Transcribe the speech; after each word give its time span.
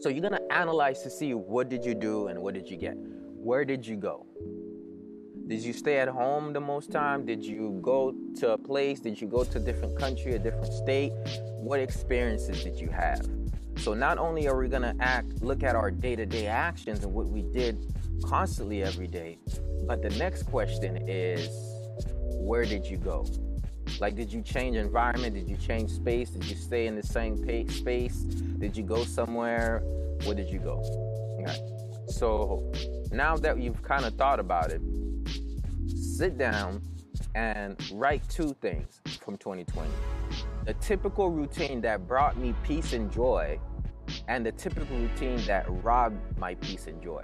So 0.00 0.08
you're 0.08 0.22
gonna 0.22 0.40
analyze 0.50 1.02
to 1.02 1.10
see 1.10 1.34
what 1.34 1.68
did 1.68 1.84
you 1.84 1.92
do 1.92 2.28
and 2.28 2.40
what 2.40 2.54
did 2.54 2.70
you 2.70 2.76
get. 2.76 2.94
Where 2.94 3.64
did 3.64 3.84
you 3.84 3.96
go? 3.96 4.26
Did 5.48 5.60
you 5.60 5.72
stay 5.72 5.98
at 5.98 6.06
home 6.06 6.52
the 6.52 6.60
most 6.60 6.92
time? 6.92 7.26
Did 7.26 7.44
you 7.44 7.80
go 7.82 8.14
to 8.36 8.52
a 8.52 8.58
place? 8.58 9.00
Did 9.00 9.20
you 9.20 9.26
go 9.26 9.42
to 9.42 9.58
a 9.58 9.60
different 9.60 9.98
country, 9.98 10.34
a 10.34 10.38
different 10.38 10.72
state? 10.72 11.12
What 11.56 11.80
experiences 11.80 12.62
did 12.62 12.78
you 12.78 12.90
have? 12.90 13.26
So 13.78 13.92
not 13.92 14.18
only 14.18 14.46
are 14.46 14.56
we 14.56 14.68
gonna 14.68 14.94
act, 15.00 15.42
look 15.42 15.64
at 15.64 15.74
our 15.74 15.90
day-to-day 15.90 16.46
actions 16.46 17.02
and 17.02 17.12
what 17.12 17.26
we 17.26 17.42
did 17.42 17.92
constantly 18.24 18.84
every 18.84 19.08
day, 19.08 19.38
but 19.86 20.00
the 20.00 20.10
next 20.10 20.44
question 20.44 21.08
is, 21.08 21.48
where 22.36 22.64
did 22.64 22.86
you 22.86 22.98
go? 22.98 23.26
Like, 24.00 24.14
did 24.14 24.32
you 24.32 24.42
change 24.42 24.76
environment? 24.76 25.34
Did 25.34 25.48
you 25.48 25.56
change 25.56 25.90
space? 25.90 26.30
Did 26.30 26.44
you 26.44 26.56
stay 26.56 26.86
in 26.86 26.94
the 26.94 27.02
same 27.02 27.36
space? 27.68 28.16
Did 28.16 28.76
you 28.76 28.84
go 28.84 29.04
somewhere? 29.04 29.82
Where 30.24 30.34
did 30.34 30.48
you 30.48 30.60
go? 30.60 30.78
Okay. 31.40 31.58
So 32.06 32.72
now 33.12 33.36
that 33.36 33.58
you've 33.58 33.82
kind 33.82 34.04
of 34.04 34.14
thought 34.14 34.40
about 34.40 34.70
it, 34.70 34.80
sit 35.86 36.38
down 36.38 36.82
and 37.34 37.76
write 37.92 38.26
two 38.28 38.54
things 38.60 39.00
from 39.20 39.36
2020. 39.36 39.90
The 40.64 40.74
typical 40.74 41.30
routine 41.30 41.80
that 41.82 42.06
brought 42.06 42.36
me 42.36 42.54
peace 42.62 42.92
and 42.92 43.10
joy, 43.10 43.58
and 44.26 44.44
the 44.44 44.52
typical 44.52 44.96
routine 44.96 45.44
that 45.46 45.66
robbed 45.82 46.16
my 46.38 46.54
peace 46.56 46.86
and 46.86 47.02
joy. 47.02 47.22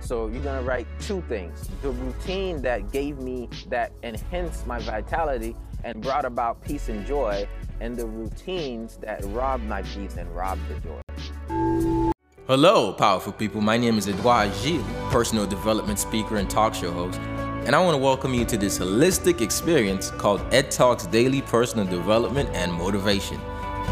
So 0.00 0.28
you're 0.28 0.42
gonna 0.42 0.62
write 0.62 0.86
two 1.00 1.22
things. 1.28 1.68
The 1.82 1.90
routine 1.90 2.62
that 2.62 2.92
gave 2.92 3.18
me, 3.18 3.48
that 3.68 3.92
enhanced 4.02 4.66
my 4.66 4.78
vitality, 4.80 5.56
and 5.84 6.00
brought 6.02 6.24
about 6.24 6.62
peace 6.64 6.88
and 6.88 7.06
joy, 7.06 7.46
and 7.80 7.96
the 7.96 8.06
routines 8.06 8.96
that 8.98 9.24
robbed 9.26 9.64
my 9.64 9.82
peace 9.82 10.16
and 10.16 10.34
robbed 10.34 10.60
the 10.68 10.78
joy. 10.80 12.12
Hello, 12.46 12.92
powerful 12.92 13.32
people. 13.32 13.60
My 13.60 13.76
name 13.76 13.98
is 13.98 14.08
Edouard 14.08 14.52
Gilles, 14.54 14.84
personal 15.10 15.46
development 15.46 15.98
speaker 15.98 16.36
and 16.36 16.50
talk 16.50 16.74
show 16.74 16.92
host, 16.92 17.18
and 17.64 17.74
I 17.74 17.82
want 17.82 17.94
to 17.94 18.02
welcome 18.02 18.34
you 18.34 18.44
to 18.46 18.56
this 18.56 18.78
holistic 18.78 19.40
experience 19.40 20.10
called 20.10 20.42
Ed 20.52 20.70
Talks 20.70 21.06
Daily 21.06 21.42
Personal 21.42 21.86
Development 21.86 22.48
and 22.52 22.72
Motivation. 22.72 23.40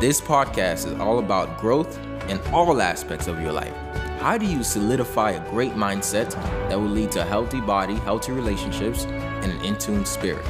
This 0.00 0.20
podcast 0.20 0.86
is 0.86 0.98
all 1.00 1.18
about 1.18 1.58
growth 1.58 1.98
in 2.28 2.38
all 2.52 2.80
aspects 2.80 3.26
of 3.26 3.40
your 3.40 3.52
life. 3.52 3.74
How 4.20 4.36
do 4.36 4.46
you 4.46 4.62
solidify 4.62 5.30
a 5.30 5.50
great 5.50 5.72
mindset 5.72 6.30
that 6.68 6.78
will 6.78 6.88
lead 6.88 7.10
to 7.12 7.22
a 7.22 7.24
healthy 7.24 7.60
body, 7.60 7.94
healthy 7.94 8.32
relationships, 8.32 9.04
and 9.04 9.52
an 9.52 9.64
in 9.64 9.76
tune 9.78 10.04
spirit? 10.04 10.44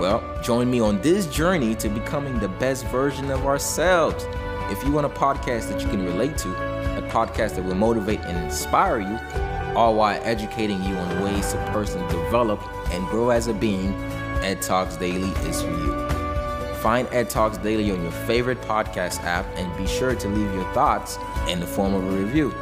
Well, 0.00 0.24
join 0.40 0.70
me 0.70 0.80
on 0.80 1.02
this 1.02 1.26
journey 1.26 1.74
to 1.74 1.90
becoming 1.90 2.38
the 2.38 2.48
best 2.48 2.86
version 2.86 3.30
of 3.30 3.44
ourselves. 3.44 4.24
If 4.70 4.82
you 4.82 4.92
want 4.92 5.04
a 5.04 5.10
podcast 5.10 5.68
that 5.68 5.82
you 5.82 5.88
can 5.88 6.02
relate 6.06 6.38
to, 6.38 6.48
a 6.96 7.02
podcast 7.10 7.56
that 7.56 7.66
will 7.66 7.74
motivate 7.74 8.20
and 8.20 8.42
inspire 8.42 9.00
you, 9.00 9.18
all 9.76 9.94
while 9.96 10.18
educating 10.24 10.82
you 10.84 10.94
on 10.94 11.22
ways 11.22 11.52
to 11.52 11.58
personally 11.70 12.10
develop 12.10 12.62
and 12.92 13.06
grow 13.08 13.28
as 13.28 13.46
a 13.48 13.52
being, 13.52 13.92
Ed 14.42 14.62
Talks 14.62 14.96
Daily 14.96 15.32
is 15.46 15.60
for 15.60 15.68
you. 15.68 16.08
Find 16.76 17.06
Ed 17.12 17.28
Talks 17.28 17.58
Daily 17.58 17.90
on 17.90 18.00
your 18.00 18.10
favorite 18.10 18.62
podcast 18.62 19.22
app 19.24 19.44
and 19.56 19.76
be 19.76 19.86
sure 19.86 20.14
to 20.14 20.28
leave 20.28 20.50
your 20.54 20.72
thoughts 20.72 21.18
in 21.46 21.60
the 21.60 21.66
form 21.66 21.92
of 21.92 22.02
a 22.02 22.16
review. 22.16 22.54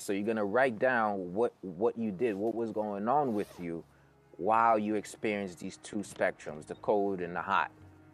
So 0.00 0.12
you're 0.12 0.26
gonna 0.26 0.44
write 0.44 0.78
down 0.78 1.34
what 1.34 1.52
what 1.62 1.98
you 1.98 2.10
did, 2.10 2.34
what 2.34 2.54
was 2.54 2.70
going 2.70 3.08
on 3.08 3.34
with 3.34 3.52
you 3.60 3.84
while 4.36 4.78
you 4.78 4.94
experienced 4.94 5.60
these 5.60 5.76
two 5.82 5.98
spectrums, 5.98 6.66
the 6.66 6.74
cold 6.76 7.20
and 7.20 7.36
the 7.36 7.42
hot. 7.42 7.70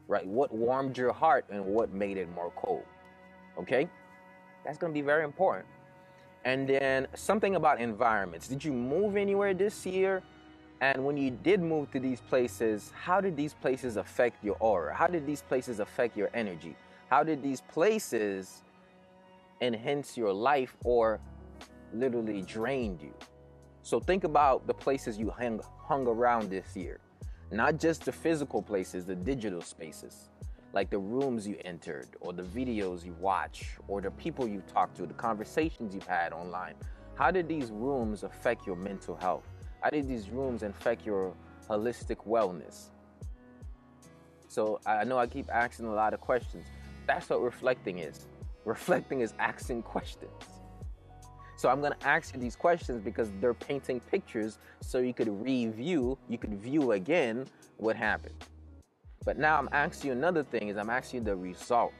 Right? 0.08 0.26
What 0.26 0.52
warmed 0.52 0.98
your 0.98 1.12
heart 1.12 1.44
and 1.50 1.64
what 1.64 1.92
made 1.92 2.16
it 2.16 2.28
more 2.34 2.52
cold. 2.56 2.84
Okay? 3.58 3.88
That's 4.64 4.78
gonna 4.78 4.92
be 4.92 5.02
very 5.02 5.24
important. 5.24 5.66
And 6.44 6.68
then 6.68 7.08
something 7.14 7.56
about 7.56 7.80
environments. 7.80 8.46
Did 8.46 8.64
you 8.64 8.72
move 8.72 9.16
anywhere 9.16 9.54
this 9.54 9.84
year? 9.84 10.22
And 10.80 11.04
when 11.04 11.16
you 11.16 11.30
did 11.30 11.60
move 11.60 11.90
to 11.92 12.00
these 12.00 12.20
places, 12.20 12.92
how 12.94 13.20
did 13.20 13.36
these 13.36 13.54
places 13.54 13.96
affect 13.96 14.44
your 14.44 14.56
aura? 14.60 14.94
How 14.94 15.06
did 15.06 15.26
these 15.26 15.42
places 15.42 15.80
affect 15.80 16.16
your 16.16 16.28
energy? 16.34 16.76
How 17.08 17.22
did 17.22 17.42
these 17.42 17.62
places 17.62 18.62
enhance 19.60 20.16
your 20.16 20.32
life 20.32 20.76
or 20.84 21.18
literally 21.98 22.42
drained 22.42 23.00
you. 23.02 23.14
So 23.82 24.00
think 24.00 24.24
about 24.24 24.66
the 24.66 24.74
places 24.74 25.18
you 25.18 25.30
hung, 25.30 25.60
hung 25.78 26.06
around 26.06 26.50
this 26.50 26.76
year. 26.76 27.00
Not 27.50 27.78
just 27.78 28.04
the 28.04 28.12
physical 28.12 28.60
places, 28.60 29.04
the 29.04 29.14
digital 29.14 29.62
spaces, 29.62 30.30
like 30.72 30.90
the 30.90 30.98
rooms 30.98 31.46
you 31.46 31.56
entered, 31.64 32.08
or 32.20 32.32
the 32.32 32.42
videos 32.42 33.04
you 33.04 33.14
watch, 33.20 33.76
or 33.86 34.00
the 34.00 34.10
people 34.10 34.48
you 34.48 34.62
talked 34.72 34.96
to, 34.96 35.06
the 35.06 35.14
conversations 35.14 35.94
you've 35.94 36.06
had 36.06 36.32
online. 36.32 36.74
How 37.14 37.30
did 37.30 37.48
these 37.48 37.70
rooms 37.70 38.24
affect 38.24 38.66
your 38.66 38.76
mental 38.76 39.16
health? 39.16 39.44
How 39.80 39.90
did 39.90 40.08
these 40.08 40.28
rooms 40.28 40.64
affect 40.64 41.06
your 41.06 41.34
holistic 41.68 42.26
wellness? 42.26 42.90
So 44.48 44.80
I 44.84 45.04
know 45.04 45.18
I 45.18 45.26
keep 45.26 45.48
asking 45.52 45.86
a 45.86 45.94
lot 45.94 46.12
of 46.12 46.20
questions. 46.20 46.66
That's 47.06 47.28
what 47.30 47.40
reflecting 47.40 48.00
is. 48.00 48.26
Reflecting 48.64 49.20
is 49.20 49.32
asking 49.38 49.82
questions. 49.82 50.32
So 51.56 51.70
I'm 51.70 51.80
gonna 51.80 51.96
ask 52.02 52.34
you 52.34 52.40
these 52.40 52.54
questions 52.54 53.00
because 53.00 53.30
they're 53.40 53.54
painting 53.54 54.00
pictures 54.00 54.58
so 54.80 54.98
you 54.98 55.14
could 55.14 55.28
review, 55.28 56.18
you 56.28 56.36
could 56.36 56.54
view 56.54 56.92
again 56.92 57.46
what 57.78 57.96
happened. 57.96 58.34
But 59.24 59.38
now 59.38 59.58
I'm 59.58 59.68
asking 59.72 60.08
you 60.08 60.16
another 60.16 60.44
thing 60.44 60.68
is 60.68 60.76
I'm 60.76 60.90
asking 60.90 61.20
you 61.20 61.24
the 61.24 61.36
result. 61.36 61.94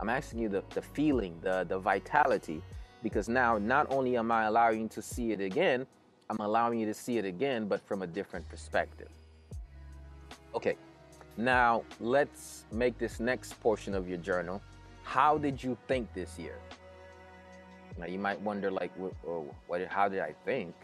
I'm 0.00 0.10
asking 0.10 0.40
you 0.40 0.48
the, 0.48 0.62
the 0.70 0.82
feeling, 0.82 1.38
the, 1.40 1.64
the 1.68 1.78
vitality, 1.78 2.60
because 3.02 3.28
now 3.28 3.56
not 3.56 3.86
only 3.90 4.16
am 4.16 4.30
I 4.30 4.44
allowing 4.44 4.82
you 4.82 4.88
to 4.88 5.00
see 5.00 5.32
it 5.32 5.40
again, 5.40 5.86
I'm 6.28 6.38
allowing 6.40 6.80
you 6.80 6.86
to 6.86 6.94
see 6.94 7.18
it 7.18 7.24
again, 7.24 7.68
but 7.68 7.80
from 7.86 8.02
a 8.02 8.06
different 8.06 8.48
perspective. 8.48 9.08
Okay, 10.54 10.76
now 11.36 11.84
let's 12.00 12.64
make 12.72 12.98
this 12.98 13.20
next 13.20 13.58
portion 13.60 13.94
of 13.94 14.08
your 14.08 14.18
journal. 14.18 14.60
How 15.04 15.38
did 15.38 15.62
you 15.62 15.78
think 15.86 16.12
this 16.12 16.38
year? 16.38 16.58
Now 17.98 18.06
you 18.06 18.18
might 18.18 18.40
wonder, 18.40 18.70
like, 18.70 18.92
oh, 19.26 19.46
what, 19.66 19.86
how 19.88 20.08
did 20.08 20.20
I 20.20 20.34
think? 20.44 20.74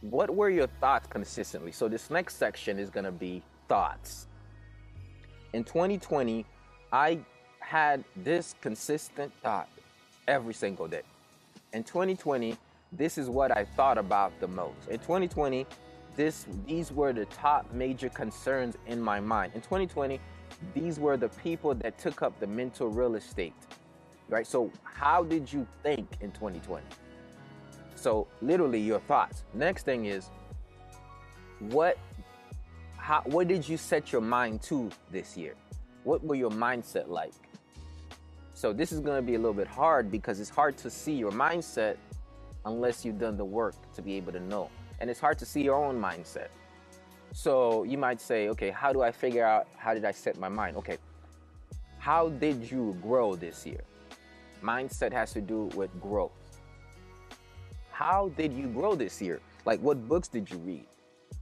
What 0.00 0.34
were 0.34 0.50
your 0.50 0.68
thoughts 0.80 1.06
consistently? 1.06 1.72
So 1.72 1.88
this 1.88 2.10
next 2.10 2.36
section 2.36 2.78
is 2.78 2.90
gonna 2.90 3.12
be 3.12 3.42
thoughts. 3.68 4.28
In 5.52 5.64
2020, 5.64 6.44
I 6.92 7.18
had 7.60 8.04
this 8.16 8.54
consistent 8.60 9.32
thought 9.42 9.68
every 10.28 10.54
single 10.54 10.86
day. 10.86 11.02
In 11.72 11.82
2020, 11.82 12.56
this 12.92 13.18
is 13.18 13.28
what 13.28 13.56
I 13.56 13.64
thought 13.64 13.98
about 13.98 14.38
the 14.40 14.48
most. 14.48 14.88
In 14.88 14.98
2020, 14.98 15.66
this 16.14 16.46
these 16.66 16.92
were 16.92 17.12
the 17.12 17.26
top 17.26 17.70
major 17.72 18.08
concerns 18.08 18.76
in 18.86 19.00
my 19.00 19.20
mind. 19.20 19.52
In 19.54 19.60
2020, 19.60 20.18
these 20.74 20.98
were 20.98 21.16
the 21.16 21.28
people 21.28 21.74
that 21.74 21.98
took 21.98 22.22
up 22.22 22.38
the 22.40 22.46
mental 22.46 22.88
real 22.88 23.16
estate 23.16 23.52
right? 24.28 24.46
So, 24.46 24.70
how 24.84 25.22
did 25.22 25.52
you 25.52 25.66
think 25.82 26.08
in 26.20 26.30
2020? 26.32 26.84
So, 27.94 28.26
literally, 28.42 28.80
your 28.80 29.00
thoughts. 29.00 29.44
Next 29.54 29.84
thing 29.84 30.06
is, 30.06 30.28
what, 31.60 31.98
how, 32.96 33.22
what 33.24 33.48
did 33.48 33.68
you 33.68 33.76
set 33.76 34.12
your 34.12 34.20
mind 34.20 34.62
to 34.62 34.90
this 35.10 35.36
year? 35.36 35.54
What 36.04 36.22
were 36.24 36.34
your 36.34 36.50
mindset 36.50 37.08
like? 37.08 37.32
So, 38.54 38.72
this 38.72 38.92
is 38.92 39.00
going 39.00 39.16
to 39.16 39.22
be 39.22 39.34
a 39.34 39.38
little 39.38 39.54
bit 39.54 39.68
hard 39.68 40.10
because 40.10 40.40
it's 40.40 40.50
hard 40.50 40.76
to 40.78 40.90
see 40.90 41.14
your 41.14 41.32
mindset 41.32 41.96
unless 42.64 43.04
you've 43.04 43.18
done 43.18 43.36
the 43.36 43.44
work 43.44 43.74
to 43.94 44.02
be 44.02 44.14
able 44.14 44.32
to 44.32 44.40
know. 44.40 44.70
And 45.00 45.08
it's 45.10 45.20
hard 45.20 45.38
to 45.38 45.46
see 45.46 45.62
your 45.62 45.76
own 45.76 46.00
mindset. 46.00 46.48
So, 47.32 47.84
you 47.84 47.98
might 47.98 48.20
say, 48.20 48.48
okay, 48.48 48.70
how 48.70 48.92
do 48.92 49.02
I 49.02 49.12
figure 49.12 49.44
out 49.44 49.68
how 49.76 49.94
did 49.94 50.04
I 50.04 50.10
set 50.10 50.38
my 50.38 50.48
mind? 50.48 50.76
Okay, 50.78 50.98
how 51.98 52.28
did 52.28 52.70
you 52.70 52.96
grow 53.02 53.34
this 53.34 53.66
year? 53.66 53.80
Mindset 54.62 55.12
has 55.12 55.32
to 55.32 55.40
do 55.40 55.64
with 55.74 55.90
growth. 56.00 56.32
How 57.90 58.30
did 58.36 58.52
you 58.52 58.66
grow 58.68 58.94
this 58.94 59.22
year? 59.22 59.40
Like, 59.64 59.80
what 59.80 60.06
books 60.08 60.28
did 60.28 60.50
you 60.50 60.58
read? 60.58 60.86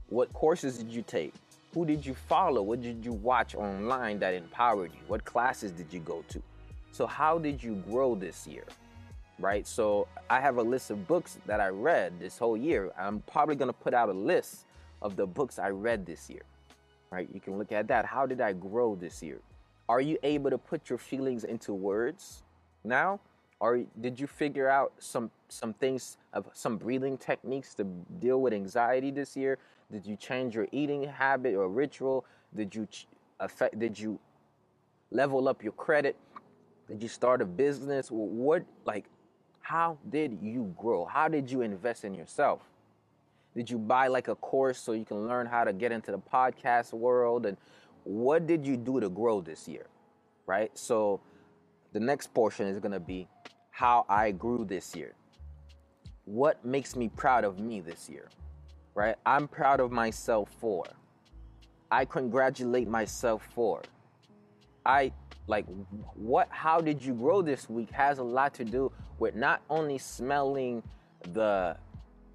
What 0.07 0.31
courses 0.33 0.77
did 0.77 0.89
you 0.89 1.01
take? 1.01 1.33
Who 1.73 1.85
did 1.85 2.05
you 2.05 2.13
follow? 2.13 2.61
What 2.61 2.81
did 2.81 3.03
you 3.03 3.11
watch 3.11 3.55
online 3.55 4.19
that 4.19 4.33
empowered 4.33 4.91
you? 4.93 5.01
What 5.07 5.25
classes 5.25 5.71
did 5.71 5.91
you 5.91 5.99
go 5.99 6.23
to? 6.29 6.41
So, 6.91 7.05
how 7.05 7.37
did 7.37 7.61
you 7.61 7.75
grow 7.89 8.15
this 8.15 8.47
year? 8.47 8.63
Right? 9.39 9.67
So, 9.67 10.07
I 10.29 10.39
have 10.39 10.57
a 10.57 10.63
list 10.63 10.91
of 10.91 11.05
books 11.07 11.37
that 11.45 11.59
I 11.59 11.67
read 11.67 12.13
this 12.19 12.37
whole 12.37 12.55
year. 12.55 12.91
I'm 12.97 13.19
probably 13.21 13.55
going 13.55 13.67
to 13.69 13.73
put 13.77 13.93
out 13.93 14.07
a 14.07 14.13
list 14.13 14.65
of 15.01 15.17
the 15.17 15.25
books 15.27 15.59
I 15.59 15.71
read 15.71 16.05
this 16.05 16.29
year. 16.29 16.43
Right? 17.11 17.27
You 17.33 17.41
can 17.41 17.57
look 17.57 17.73
at 17.73 17.89
that. 17.89 18.05
How 18.05 18.25
did 18.25 18.39
I 18.39 18.53
grow 18.53 18.95
this 18.95 19.21
year? 19.21 19.41
Are 19.89 19.99
you 19.99 20.17
able 20.23 20.49
to 20.49 20.57
put 20.57 20.89
your 20.89 20.97
feelings 20.97 21.43
into 21.43 21.73
words? 21.73 22.43
Now? 22.85 23.19
or 23.59 23.83
did 24.01 24.19
you 24.19 24.27
figure 24.27 24.69
out 24.69 24.93
some 24.99 25.31
some 25.49 25.73
things 25.73 26.17
of 26.33 26.47
some 26.53 26.77
breathing 26.77 27.17
techniques 27.17 27.73
to 27.75 27.83
deal 28.19 28.41
with 28.41 28.53
anxiety 28.53 29.11
this 29.11 29.35
year? 29.35 29.57
Did 29.91 30.05
you 30.05 30.15
change 30.15 30.55
your 30.55 30.67
eating 30.71 31.03
habit 31.03 31.55
or 31.55 31.69
ritual? 31.69 32.25
Did 32.55 32.75
you 32.75 32.87
affect? 33.39 33.79
Did 33.79 33.97
you 33.97 34.19
level 35.11 35.47
up 35.47 35.63
your 35.63 35.71
credit? 35.73 36.15
Did 36.87 37.01
you 37.01 37.09
start 37.09 37.41
a 37.41 37.45
business? 37.45 38.09
What 38.09 38.65
like? 38.85 39.05
How 39.61 39.97
did 40.11 40.37
you 40.41 40.73
grow? 40.77 41.05
How 41.05 41.27
did 41.27 41.49
you 41.49 41.61
invest 41.61 42.03
in 42.03 42.13
yourself? 42.13 42.61
Did 43.55 43.69
you 43.69 43.79
buy 43.79 44.07
like 44.09 44.27
a 44.27 44.35
course 44.35 44.77
so 44.77 44.91
you 44.91 45.05
can 45.05 45.27
learn 45.27 45.47
how 45.47 45.63
to 45.63 45.73
get 45.73 45.91
into 45.91 46.11
the 46.11 46.19
podcast 46.19 46.93
world? 46.93 47.45
And 47.45 47.57
what 48.03 48.45
did 48.45 48.67
you 48.67 48.77
do 48.77 48.99
to 48.99 49.09
grow 49.09 49.41
this 49.41 49.67
year? 49.67 49.87
Right? 50.45 50.69
So 50.77 51.21
the 51.95 51.99
next 52.01 52.33
portion 52.33 52.67
is 52.67 52.77
going 52.77 52.91
to 52.91 52.99
be 52.99 53.25
how 53.71 54.05
I 54.09 54.31
grew 54.31 54.65
this 54.65 54.97
year. 54.97 55.13
What 56.25 56.63
makes 56.65 56.93
me 56.93 57.07
proud 57.07 57.45
of 57.45 57.57
me 57.57 57.79
this 57.79 58.09
year? 58.09 58.27
Right? 58.95 59.15
I'm 59.25 59.47
proud 59.47 59.79
of 59.79 59.93
myself 59.93 60.49
for. 60.59 60.83
I 61.89 62.03
congratulate 62.03 62.89
myself 62.89 63.47
for. 63.55 63.81
I 64.85 65.13
like 65.47 65.65
what 66.15 66.49
how 66.49 66.81
did 66.81 67.01
you 67.01 67.13
grow 67.13 67.41
this 67.41 67.69
week 67.69 67.91
has 67.91 68.19
a 68.19 68.23
lot 68.23 68.53
to 68.55 68.65
do 68.65 68.91
with 69.17 69.35
not 69.35 69.61
only 69.69 69.97
smelling 69.97 70.83
the 71.31 71.77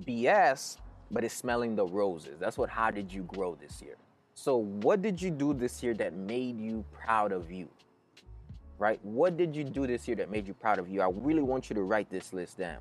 BS, 0.06 0.78
but 1.10 1.22
it's 1.22 1.34
smelling 1.34 1.76
the 1.76 1.84
roses. 1.84 2.38
That's 2.40 2.56
what 2.56 2.70
how 2.70 2.90
did 2.90 3.12
you 3.12 3.24
grow 3.24 3.56
this 3.60 3.82
year? 3.82 3.98
So 4.32 4.56
what 4.56 5.02
did 5.02 5.20
you 5.20 5.30
do 5.30 5.52
this 5.52 5.82
year 5.82 5.92
that 5.94 6.14
made 6.14 6.58
you 6.58 6.82
proud 6.92 7.30
of 7.30 7.52
you? 7.52 7.68
Right? 8.80 8.98
What 9.04 9.36
did 9.36 9.54
you 9.54 9.62
do 9.62 9.86
this 9.86 10.08
year 10.08 10.16
that 10.16 10.30
made 10.30 10.48
you 10.48 10.54
proud 10.54 10.78
of 10.78 10.88
you? 10.88 11.02
I 11.02 11.10
really 11.12 11.42
want 11.42 11.68
you 11.68 11.74
to 11.74 11.82
write 11.82 12.08
this 12.08 12.32
list 12.32 12.56
down. 12.56 12.80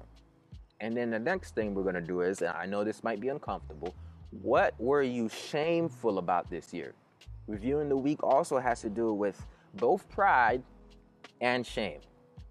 And 0.79 0.95
then 0.95 1.09
the 1.09 1.19
next 1.19 1.55
thing 1.55 1.75
we're 1.75 1.83
gonna 1.83 1.99
do 1.99 2.21
is, 2.21 2.41
and 2.41 2.55
I 2.55 2.65
know 2.65 2.85
this 2.85 3.03
might 3.03 3.19
be 3.19 3.27
uncomfortable, 3.27 3.93
what 4.41 4.73
were 4.79 5.03
you 5.03 5.27
shameful 5.27 6.17
about 6.17 6.49
this 6.49 6.73
year? 6.73 6.93
Reviewing 7.47 7.89
the 7.89 7.97
week 7.97 8.23
also 8.23 8.59
has 8.59 8.79
to 8.79 8.89
do 8.89 9.11
with 9.11 9.45
both 9.73 10.07
pride 10.09 10.63
and 11.41 11.67
shame. 11.67 11.99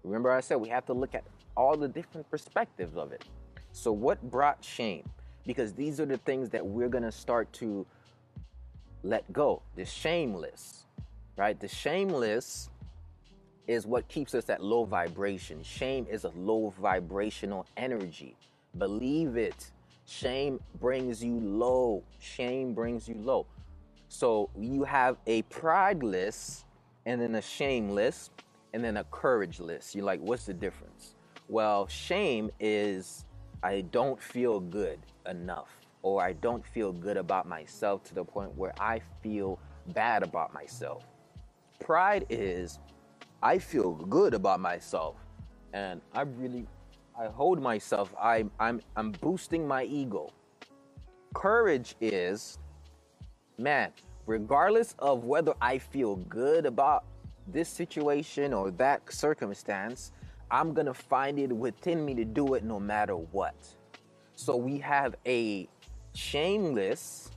Remember, 0.03 0.31
I 0.31 0.41
said 0.41 0.57
we 0.57 0.69
have 0.69 0.85
to 0.85 0.93
look 0.93 1.15
at 1.15 1.23
all 1.57 1.75
the 1.75 1.87
different 1.87 2.29
perspectives 2.29 2.97
of 2.97 3.11
it. 3.11 3.25
So, 3.71 3.91
what 3.91 4.21
brought 4.29 4.63
shame? 4.63 5.09
Because 5.47 5.73
these 5.73 5.99
are 5.99 6.05
the 6.05 6.17
things 6.17 6.49
that 6.49 6.63
we're 6.63 6.87
to 6.87 7.11
start 7.11 7.51
to 7.53 7.83
let 9.01 9.31
go. 9.33 9.63
The 9.75 9.85
shameless, 9.85 10.85
right? 11.35 11.59
The 11.59 11.67
shameless 11.67 12.69
is 13.69 13.85
what 13.85 14.07
keeps 14.07 14.33
us 14.33 14.49
at 14.49 14.63
low 14.63 14.83
vibration. 14.83 15.61
Shame 15.61 16.07
is 16.09 16.23
a 16.23 16.29
low 16.29 16.73
vibrational 16.81 17.67
energy. 17.77 18.35
Believe 18.79 19.37
it. 19.37 19.69
Shame 20.07 20.59
brings 20.81 21.23
you 21.23 21.39
low. 21.39 22.01
Shame 22.17 22.73
brings 22.73 23.07
you 23.07 23.13
low. 23.13 23.45
So 24.07 24.49
you 24.57 24.83
have 24.85 25.17
a 25.27 25.43
prideless 25.43 26.63
and 27.05 27.21
then 27.21 27.35
a 27.35 27.43
shameless 27.43 28.31
and 28.73 28.83
then 28.83 28.97
a 28.97 29.03
courageless. 29.03 29.93
You're 29.93 30.03
like, 30.03 30.19
what's 30.19 30.47
the 30.47 30.53
difference? 30.55 31.13
Well, 31.47 31.85
shame 31.85 32.49
is 32.59 33.25
I 33.61 33.81
don't 33.81 34.19
feel 34.19 34.61
good 34.61 34.97
enough 35.27 35.69
or 36.01 36.23
I 36.23 36.33
don't 36.33 36.65
feel 36.65 36.91
good 36.91 37.17
about 37.17 37.47
myself 37.47 38.03
to 38.05 38.15
the 38.15 38.23
point 38.23 38.55
where 38.57 38.73
I 38.81 38.99
feel 39.21 39.59
bad 39.93 40.23
about 40.23 40.55
myself. 40.55 41.03
Pride 41.79 42.25
is 42.31 42.79
I 43.41 43.57
feel 43.59 43.93
good 43.93 44.33
about 44.33 44.59
myself 44.59 45.15
and 45.73 46.01
I 46.13 46.21
really 46.21 46.67
I 47.17 47.27
hold 47.27 47.61
myself. 47.61 48.13
I 48.19 48.45
I'm 48.59 48.81
I'm 48.95 49.11
boosting 49.11 49.67
my 49.67 49.83
ego. 49.83 50.31
Courage 51.33 51.95
is 52.01 52.59
man, 53.57 53.91
regardless 54.25 54.95
of 54.99 55.25
whether 55.25 55.53
I 55.61 55.77
feel 55.77 56.15
good 56.15 56.65
about 56.65 57.05
this 57.47 57.69
situation 57.69 58.53
or 58.53 58.71
that 58.71 59.11
circumstance, 59.11 60.11
I'm 60.51 60.73
gonna 60.73 60.93
find 60.93 61.39
it 61.39 61.51
within 61.51 62.05
me 62.05 62.15
to 62.15 62.25
do 62.25 62.53
it 62.55 62.63
no 62.63 62.79
matter 62.79 63.15
what. 63.15 63.55
So 64.35 64.55
we 64.55 64.77
have 64.79 65.15
a 65.25 65.67
shameless, 66.13 67.31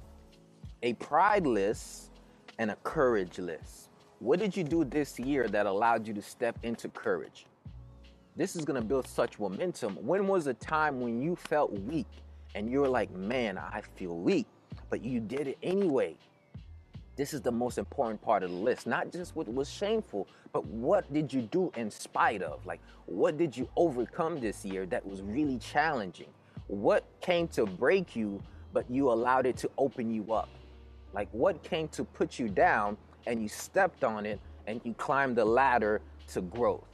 a 0.82 0.94
prideless, 0.94 2.10
and 2.58 2.70
a 2.70 2.76
courageless. 2.84 3.88
What 4.22 4.38
did 4.38 4.56
you 4.56 4.62
do 4.62 4.84
this 4.84 5.19
year 5.19 5.48
that 5.48 5.66
allowed 5.66 6.06
you 6.06 6.14
to 6.14 6.22
step 6.22 6.56
into 6.62 6.88
courage? 6.88 7.44
This 8.36 8.54
is 8.54 8.64
gonna 8.64 8.80
build 8.80 9.08
such 9.08 9.40
momentum. 9.40 9.96
When 9.96 10.28
was 10.28 10.46
a 10.46 10.54
time 10.54 11.00
when 11.00 11.20
you 11.20 11.34
felt 11.34 11.72
weak 11.72 12.06
and 12.54 12.70
you 12.70 12.82
were 12.82 12.88
like, 12.88 13.10
man, 13.10 13.58
I 13.58 13.82
feel 13.96 14.16
weak, 14.16 14.46
but 14.90 15.04
you 15.04 15.19
did 15.19 15.48
it 15.48 15.58
anyway? 15.60 16.14
This 17.16 17.34
is 17.34 17.40
the 17.40 17.50
most 17.50 17.78
important 17.78 18.22
part 18.22 18.44
of 18.44 18.50
the 18.52 18.56
list. 18.56 18.86
Not 18.86 19.10
just 19.10 19.34
what 19.34 19.52
was 19.52 19.69
shameful, 19.69 20.28
but 20.52 20.64
what 20.66 21.12
did 21.12 21.32
you 21.32 21.42
do 21.42 21.72
in 21.74 21.90
spite 21.90 22.42
of? 22.42 22.64
Like, 22.64 22.78
what 23.06 23.36
did 23.36 23.56
you 23.56 23.69
overcome 23.74 24.38
this 24.38 24.64
year 24.64 24.86
that 24.86 25.04
was 25.04 25.20
really 25.20 25.58
challenging? 25.58 26.30
What 26.69 27.04
came 27.20 27.48
to 27.48 27.66
break 27.66 28.14
you, 28.14 28.40
but 28.72 28.88
you 28.88 29.10
allowed 29.10 29.46
it 29.46 29.56
to 29.56 29.70
open 29.78 30.14
you 30.14 30.32
up? 30.32 30.48
Like, 31.12 31.28
what 31.32 31.64
came 31.64 31.88
to 31.88 32.04
put 32.04 32.38
you 32.38 32.48
down 32.48 32.96
and 33.26 33.42
you 33.42 33.48
stepped 33.48 34.04
on 34.04 34.26
it 34.26 34.40
and 34.66 34.80
you 34.84 34.94
climbed 34.94 35.36
the 35.36 35.44
ladder 35.44 36.00
to 36.28 36.42
growth? 36.42 36.86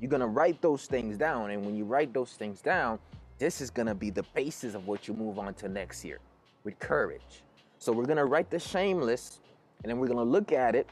You're 0.00 0.10
gonna 0.10 0.26
write 0.26 0.62
those 0.62 0.86
things 0.86 1.18
down, 1.18 1.50
and 1.50 1.64
when 1.64 1.76
you 1.76 1.84
write 1.84 2.14
those 2.14 2.32
things 2.32 2.62
down, 2.62 2.98
this 3.38 3.60
is 3.60 3.70
gonna 3.70 3.94
be 3.94 4.10
the 4.10 4.24
basis 4.34 4.74
of 4.74 4.86
what 4.86 5.08
you 5.08 5.14
move 5.14 5.38
on 5.38 5.54
to 5.54 5.68
next 5.68 6.04
year 6.04 6.18
with 6.64 6.78
courage. 6.78 7.42
So 7.78 7.92
we're 7.92 8.06
gonna 8.06 8.24
write 8.24 8.50
the 8.50 8.58
shameless 8.58 9.40
and 9.82 9.90
then 9.90 9.98
we're 9.98 10.08
gonna 10.08 10.22
look 10.22 10.52
at 10.52 10.74
it, 10.74 10.86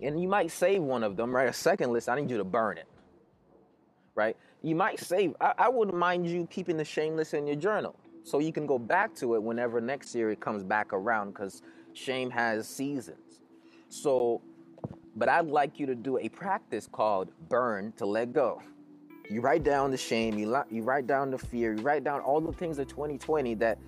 and 0.00 0.20
you 0.20 0.28
might 0.28 0.50
save 0.50 0.82
one 0.82 1.02
of 1.02 1.16
them, 1.16 1.34
right? 1.34 1.48
A 1.48 1.52
second 1.52 1.92
list, 1.92 2.08
I 2.08 2.20
need 2.20 2.30
you 2.30 2.38
to 2.38 2.44
burn 2.44 2.78
it, 2.78 2.86
right? 4.14 4.36
You 4.62 4.76
might 4.76 5.00
save, 5.00 5.34
I, 5.40 5.54
I 5.58 5.68
wouldn't 5.68 5.96
mind 5.96 6.26
you 6.26 6.46
keeping 6.50 6.76
the 6.76 6.84
shameless 6.84 7.34
in 7.34 7.46
your 7.46 7.56
journal 7.56 7.96
so 8.24 8.38
you 8.38 8.52
can 8.52 8.66
go 8.66 8.78
back 8.78 9.14
to 9.16 9.34
it 9.34 9.42
whenever 9.42 9.80
next 9.80 10.14
year 10.14 10.30
it 10.30 10.40
comes 10.40 10.62
back 10.64 10.92
around 10.92 11.30
because 11.32 11.62
shame 11.92 12.30
has 12.30 12.66
seasons. 12.68 13.33
So, 13.94 14.42
but 15.16 15.28
I'd 15.28 15.46
like 15.46 15.78
you 15.78 15.86
to 15.86 15.94
do 15.94 16.18
a 16.18 16.28
practice 16.28 16.88
called 16.90 17.30
burn 17.48 17.92
to 17.96 18.06
let 18.06 18.32
go. 18.32 18.60
You 19.30 19.40
write 19.40 19.62
down 19.62 19.90
the 19.90 19.96
shame, 19.96 20.36
you, 20.36 20.54
you 20.70 20.82
write 20.82 21.06
down 21.06 21.30
the 21.30 21.38
fear, 21.38 21.74
you 21.74 21.82
write 21.82 22.04
down 22.04 22.20
all 22.20 22.40
the 22.40 22.52
things 22.52 22.78
of 22.78 22.88
2020 22.88 23.54
that 23.54 23.78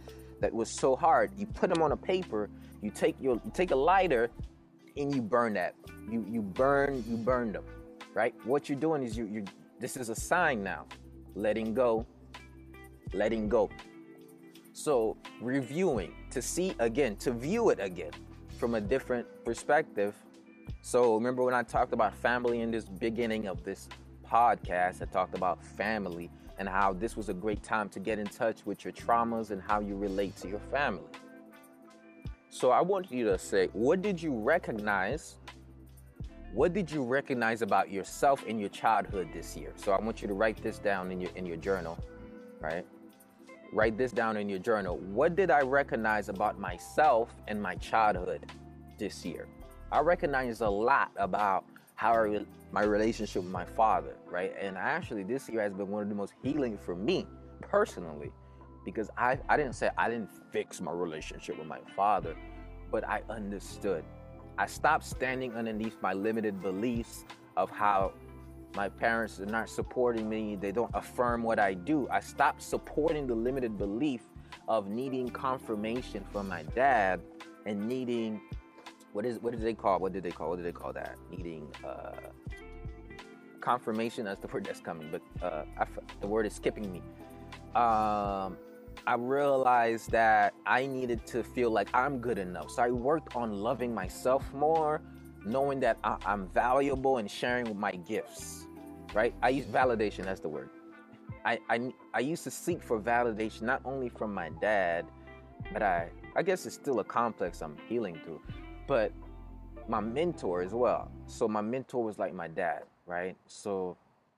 that 0.40 0.52
was 0.52 0.70
so 0.70 0.94
hard. 0.96 1.30
You 1.36 1.46
put 1.46 1.70
them 1.72 1.82
on 1.82 1.92
a 1.92 1.96
paper 1.96 2.48
you 2.82 2.90
take 2.90 3.16
your 3.20 3.34
you 3.44 3.50
take 3.52 3.72
a 3.72 3.76
lighter 3.76 4.30
and 4.96 5.14
you 5.14 5.20
burn 5.20 5.54
that. 5.54 5.74
You 6.08 6.24
you 6.30 6.40
burn 6.40 7.02
you 7.08 7.16
burn 7.16 7.52
them, 7.52 7.64
right? 8.14 8.34
What 8.44 8.68
you're 8.68 8.78
doing 8.78 9.02
is 9.02 9.16
you 9.16 9.26
you 9.26 9.44
this 9.80 9.96
is 9.96 10.08
a 10.08 10.14
sign 10.14 10.62
now, 10.62 10.86
letting 11.34 11.74
go, 11.74 12.06
letting 13.12 13.48
go. 13.48 13.70
So 14.72 15.16
reviewing 15.40 16.14
to 16.30 16.40
see 16.40 16.74
again, 16.78 17.16
to 17.16 17.32
view 17.32 17.70
it 17.70 17.78
again 17.80 18.12
from 18.56 18.74
a 18.74 18.80
different 18.80 19.26
perspective. 19.44 20.14
So 20.82 21.14
remember 21.14 21.42
when 21.44 21.54
I 21.54 21.62
talked 21.62 21.92
about 21.92 22.14
family 22.14 22.60
in 22.60 22.70
this 22.70 22.84
beginning 22.84 23.46
of 23.46 23.62
this 23.62 23.88
podcast, 24.24 25.02
I 25.02 25.04
talked 25.06 25.36
about 25.36 25.62
family 25.62 26.30
and 26.58 26.68
how 26.68 26.92
this 26.92 27.16
was 27.16 27.28
a 27.28 27.34
great 27.34 27.62
time 27.62 27.88
to 27.90 28.00
get 28.00 28.18
in 28.18 28.26
touch 28.26 28.64
with 28.64 28.84
your 28.84 28.92
traumas 28.92 29.50
and 29.50 29.60
how 29.60 29.80
you 29.80 29.96
relate 29.96 30.36
to 30.36 30.48
your 30.48 30.60
family. 30.60 31.04
So 32.48 32.70
I 32.70 32.80
want 32.80 33.12
you 33.12 33.26
to 33.26 33.38
say, 33.38 33.68
what 33.72 34.00
did 34.00 34.20
you 34.20 34.34
recognize? 34.34 35.36
What 36.54 36.72
did 36.72 36.90
you 36.90 37.04
recognize 37.04 37.60
about 37.60 37.90
yourself 37.90 38.44
in 38.44 38.58
your 38.58 38.70
childhood 38.70 39.28
this 39.34 39.56
year? 39.56 39.72
So 39.76 39.92
I 39.92 40.00
want 40.00 40.22
you 40.22 40.28
to 40.28 40.34
write 40.34 40.62
this 40.62 40.78
down 40.78 41.12
in 41.12 41.20
your 41.20 41.30
in 41.36 41.44
your 41.44 41.58
journal, 41.58 41.98
right? 42.60 42.86
Write 43.72 43.98
this 43.98 44.12
down 44.12 44.36
in 44.36 44.48
your 44.48 44.58
journal. 44.58 44.98
What 44.98 45.36
did 45.36 45.50
I 45.50 45.60
recognize 45.60 46.28
about 46.28 46.58
myself 46.58 47.34
and 47.48 47.60
my 47.60 47.74
childhood 47.76 48.50
this 48.98 49.24
year? 49.24 49.46
I 49.92 50.00
recognize 50.00 50.60
a 50.60 50.68
lot 50.68 51.10
about 51.16 51.64
how 51.94 52.12
I, 52.12 52.44
my 52.72 52.82
relationship 52.82 53.42
with 53.42 53.52
my 53.52 53.64
father, 53.64 54.16
right? 54.30 54.54
And 54.60 54.76
actually, 54.76 55.24
this 55.24 55.48
year 55.48 55.62
has 55.62 55.72
been 55.72 55.88
one 55.88 56.02
of 56.02 56.08
the 56.08 56.14
most 56.14 56.34
healing 56.42 56.78
for 56.78 56.94
me 56.94 57.26
personally 57.60 58.30
because 58.84 59.10
I, 59.16 59.38
I 59.48 59.56
didn't 59.56 59.74
say 59.74 59.90
I 59.98 60.08
didn't 60.08 60.30
fix 60.52 60.80
my 60.80 60.92
relationship 60.92 61.58
with 61.58 61.66
my 61.66 61.80
father, 61.94 62.36
but 62.90 63.06
I 63.06 63.22
understood. 63.28 64.04
I 64.58 64.66
stopped 64.66 65.04
standing 65.04 65.54
underneath 65.54 65.96
my 66.00 66.12
limited 66.12 66.62
beliefs 66.62 67.24
of 67.56 67.70
how 67.70 68.12
my 68.74 68.88
parents 68.88 69.40
are 69.40 69.46
not 69.46 69.68
supporting 69.68 70.28
me, 70.28 70.56
they 70.56 70.72
don't 70.72 70.90
affirm 70.94 71.42
what 71.42 71.58
I 71.58 71.74
do. 71.74 72.08
I 72.10 72.20
stopped 72.20 72.62
supporting 72.62 73.26
the 73.26 73.34
limited 73.34 73.78
belief 73.78 74.22
of 74.68 74.88
needing 74.88 75.28
confirmation 75.28 76.24
from 76.32 76.48
my 76.48 76.62
dad 76.74 77.20
and 77.64 77.88
needing 77.88 78.40
what 79.12 79.24
is 79.24 79.40
what 79.40 79.52
did 79.52 79.62
they 79.62 79.74
call 79.74 79.98
what 79.98 80.12
did 80.12 80.22
they 80.22 80.30
call 80.30 80.50
what 80.50 80.56
did 80.56 80.66
they 80.66 80.72
call 80.72 80.92
that 80.92 81.16
needing 81.30 81.66
uh, 81.84 82.12
confirmation. 83.66 84.24
That's 84.24 84.40
the 84.40 84.46
word 84.46 84.64
that's 84.64 84.80
coming, 84.80 85.08
but 85.10 85.22
uh, 85.44 85.64
the 86.20 86.26
word 86.26 86.46
is 86.46 86.54
skipping 86.54 86.92
me. 86.92 87.02
Um, 87.74 88.56
I 89.06 89.14
realized 89.16 90.10
that 90.12 90.54
I 90.64 90.86
needed 90.86 91.26
to 91.26 91.42
feel 91.42 91.70
like 91.70 91.88
I'm 91.92 92.18
good 92.18 92.38
enough. 92.38 92.70
So 92.70 92.82
I 92.82 92.90
worked 92.90 93.34
on 93.34 93.52
loving 93.52 93.92
myself 93.92 94.42
more, 94.54 95.02
knowing 95.46 95.80
that 95.80 95.98
I, 96.04 96.16
am 96.26 96.48
valuable 96.48 97.18
and 97.18 97.30
sharing 97.30 97.78
my 97.78 97.92
gifts. 97.92 98.66
Right? 99.14 99.34
I 99.42 99.50
use 99.50 99.66
validation. 99.66 100.24
That's 100.24 100.40
the 100.40 100.48
word. 100.48 100.68
I, 101.44 101.58
I 101.70 101.92
I 102.12 102.18
used 102.20 102.42
to 102.44 102.50
seek 102.50 102.82
for 102.82 103.00
validation 103.00 103.62
not 103.62 103.80
only 103.84 104.08
from 104.08 104.34
my 104.34 104.50
dad, 104.60 105.06
but 105.72 105.82
I 105.82 106.08
I 106.34 106.42
guess 106.42 106.66
it's 106.66 106.74
still 106.74 107.00
a 107.00 107.04
complex 107.04 107.62
I'm 107.62 107.76
healing 107.88 108.20
through, 108.24 108.42
but 108.86 109.12
my 109.88 110.00
mentor 110.00 110.62
as 110.62 110.72
well. 110.72 111.10
So 111.26 111.48
my 111.48 111.60
mentor 111.60 112.02
was 112.02 112.18
like 112.18 112.34
my 112.34 112.48
dad, 112.48 112.82
right? 113.06 113.36
So, 113.46 113.96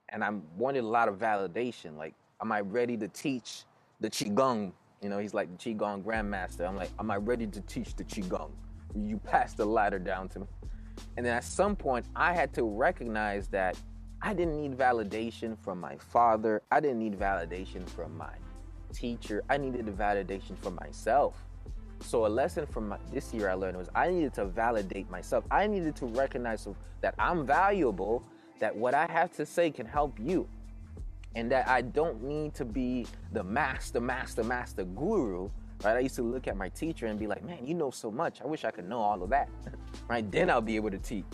and 0.09 0.23
I 0.23 0.29
wanted 0.57 0.83
a 0.83 0.87
lot 0.87 1.07
of 1.07 1.17
validation. 1.17 1.97
Like, 1.97 2.13
am 2.41 2.51
I 2.51 2.61
ready 2.61 2.97
to 2.97 3.07
teach 3.07 3.63
the 3.99 4.09
qigong? 4.09 4.71
You 5.01 5.09
know, 5.09 5.17
he's 5.17 5.33
like 5.33 5.49
the 5.57 5.57
qigong 5.57 6.03
grandmaster. 6.03 6.67
I'm 6.67 6.75
like, 6.75 6.91
am 6.99 7.09
I 7.09 7.17
ready 7.17 7.47
to 7.47 7.61
teach 7.61 7.95
the 7.95 8.03
qigong? 8.03 8.51
You 8.95 9.17
pass 9.17 9.53
the 9.53 9.65
ladder 9.65 9.99
down 9.99 10.29
to 10.29 10.39
me. 10.39 10.45
And 11.17 11.25
then 11.25 11.33
at 11.35 11.43
some 11.43 11.75
point, 11.75 12.05
I 12.15 12.33
had 12.33 12.53
to 12.53 12.63
recognize 12.63 13.47
that 13.49 13.77
I 14.21 14.33
didn't 14.33 14.61
need 14.61 14.77
validation 14.77 15.57
from 15.57 15.79
my 15.79 15.95
father. 15.95 16.61
I 16.71 16.79
didn't 16.79 16.99
need 16.99 17.17
validation 17.17 17.87
from 17.89 18.17
my 18.17 18.33
teacher. 18.93 19.43
I 19.49 19.57
needed 19.57 19.85
the 19.85 19.91
validation 19.91 20.57
from 20.57 20.75
myself. 20.75 21.35
So 22.01 22.25
a 22.25 22.27
lesson 22.27 22.65
from 22.65 22.89
my, 22.89 22.97
this 23.11 23.33
year 23.33 23.49
I 23.49 23.53
learned 23.53 23.77
was 23.77 23.89
I 23.93 24.09
needed 24.09 24.33
to 24.35 24.45
validate 24.45 25.09
myself. 25.09 25.43
I 25.51 25.67
needed 25.67 25.95
to 25.97 26.05
recognize 26.05 26.67
that 27.01 27.13
I'm 27.19 27.45
valuable, 27.45 28.23
that 28.59 28.75
what 28.75 28.93
I 28.93 29.05
have 29.07 29.31
to 29.33 29.45
say 29.45 29.71
can 29.71 29.85
help 29.85 30.17
you, 30.19 30.47
and 31.35 31.51
that 31.51 31.67
I 31.67 31.81
don't 31.81 32.23
need 32.23 32.53
to 32.55 32.65
be 32.65 33.05
the 33.33 33.43
master, 33.43 34.01
master, 34.01 34.43
master 34.43 34.83
guru. 34.83 35.49
Right? 35.83 35.95
I 35.95 35.99
used 35.99 36.15
to 36.15 36.23
look 36.23 36.47
at 36.47 36.57
my 36.57 36.69
teacher 36.69 37.05
and 37.07 37.19
be 37.19 37.27
like, 37.27 37.43
"Man, 37.43 37.65
you 37.65 37.73
know 37.73 37.91
so 37.91 38.11
much. 38.11 38.41
I 38.41 38.45
wish 38.45 38.65
I 38.65 38.71
could 38.71 38.87
know 38.87 38.99
all 38.99 39.21
of 39.23 39.29
that." 39.29 39.49
right? 40.07 40.29
Then 40.31 40.49
I'll 40.49 40.61
be 40.61 40.75
able 40.75 40.91
to 40.91 40.97
teach. 40.97 41.25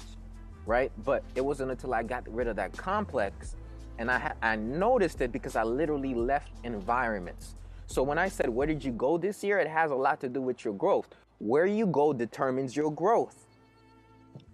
Right? 0.66 0.92
But 1.04 1.24
it 1.36 1.44
wasn't 1.44 1.72
until 1.72 1.94
I 1.94 2.04
got 2.04 2.28
rid 2.34 2.48
of 2.48 2.56
that 2.56 2.76
complex, 2.76 3.56
and 4.00 4.10
I 4.12 4.20
ha- 4.20 4.36
I 4.42 4.56
noticed 4.56 5.22
it 5.22 5.32
because 5.32 5.56
I 5.56 5.64
literally 5.64 6.14
left 6.14 6.52
environments 6.64 7.56
so 7.88 8.04
when 8.04 8.18
I 8.18 8.30
said, 8.30 8.50
where 8.50 8.68
did 8.68 8.84
you 8.84 8.92
go 8.92 9.18
this 9.18 9.44
year? 9.44 9.60
It 9.60 9.68
has 9.68 9.92
a 9.92 9.96
lot 9.96 10.20
to 10.22 10.30
do 10.30 10.42
with 10.42 10.66
your 10.66 10.74
growth. 10.74 11.08
Where 11.40 11.66
you 11.66 11.86
go 11.86 12.14
determines 12.14 12.76
your 12.76 12.92
growth. 12.92 13.46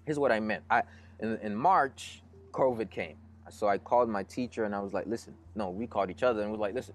Here's 0.06 0.20
what 0.20 0.32
I 0.32 0.40
meant. 0.40 0.64
I 0.70 0.84
in, 1.20 1.38
in 1.38 1.56
March, 1.56 2.24
COVID 2.52 2.90
came. 2.90 3.16
So 3.50 3.68
I 3.68 3.78
called 3.78 4.10
my 4.10 4.24
teacher 4.24 4.64
and 4.64 4.74
I 4.74 4.80
was 4.80 4.94
like, 4.94 5.06
listen, 5.08 5.34
no, 5.56 5.70
we 5.70 5.86
called 5.86 6.10
each 6.10 6.24
other 6.24 6.42
and 6.42 6.52
was 6.52 6.60
like, 6.60 6.74
listen, 6.74 6.94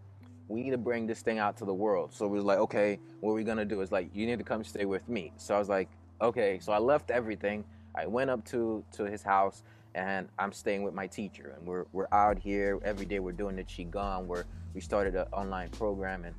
we 0.48 0.62
need 0.62 0.70
to 0.70 0.78
bring 0.78 1.06
this 1.06 1.22
thing 1.22 1.38
out 1.38 1.56
to 1.58 1.64
the 1.64 1.74
world. 1.74 2.12
So 2.12 2.26
we 2.26 2.36
was 2.36 2.44
like, 2.44 2.58
okay, 2.58 2.98
what 3.20 3.32
are 3.32 3.34
we 3.34 3.44
gonna 3.44 3.64
do? 3.64 3.80
It's 3.80 3.92
like, 3.92 4.10
you 4.14 4.26
need 4.26 4.38
to 4.38 4.44
come 4.44 4.62
stay 4.64 4.84
with 4.84 5.08
me. 5.08 5.32
So 5.36 5.54
I 5.54 5.58
was 5.58 5.68
like, 5.68 5.88
okay. 6.20 6.58
So 6.60 6.72
I 6.72 6.78
left 6.78 7.10
everything. 7.10 7.64
I 7.94 8.06
went 8.06 8.30
up 8.30 8.44
to 8.46 8.84
to 8.92 9.04
his 9.04 9.22
house 9.22 9.62
and 9.94 10.28
I'm 10.38 10.52
staying 10.52 10.82
with 10.82 10.94
my 10.94 11.06
teacher. 11.06 11.54
And 11.56 11.66
we're 11.66 11.86
we're 11.92 12.08
out 12.12 12.38
here 12.38 12.78
every 12.84 13.06
day. 13.06 13.18
We're 13.18 13.32
doing 13.32 13.56
the 13.56 13.64
qigong. 13.64 14.26
We're 14.26 14.44
we 14.74 14.80
started 14.80 15.14
an 15.14 15.26
online 15.32 15.70
program 15.70 16.24
and 16.24 16.34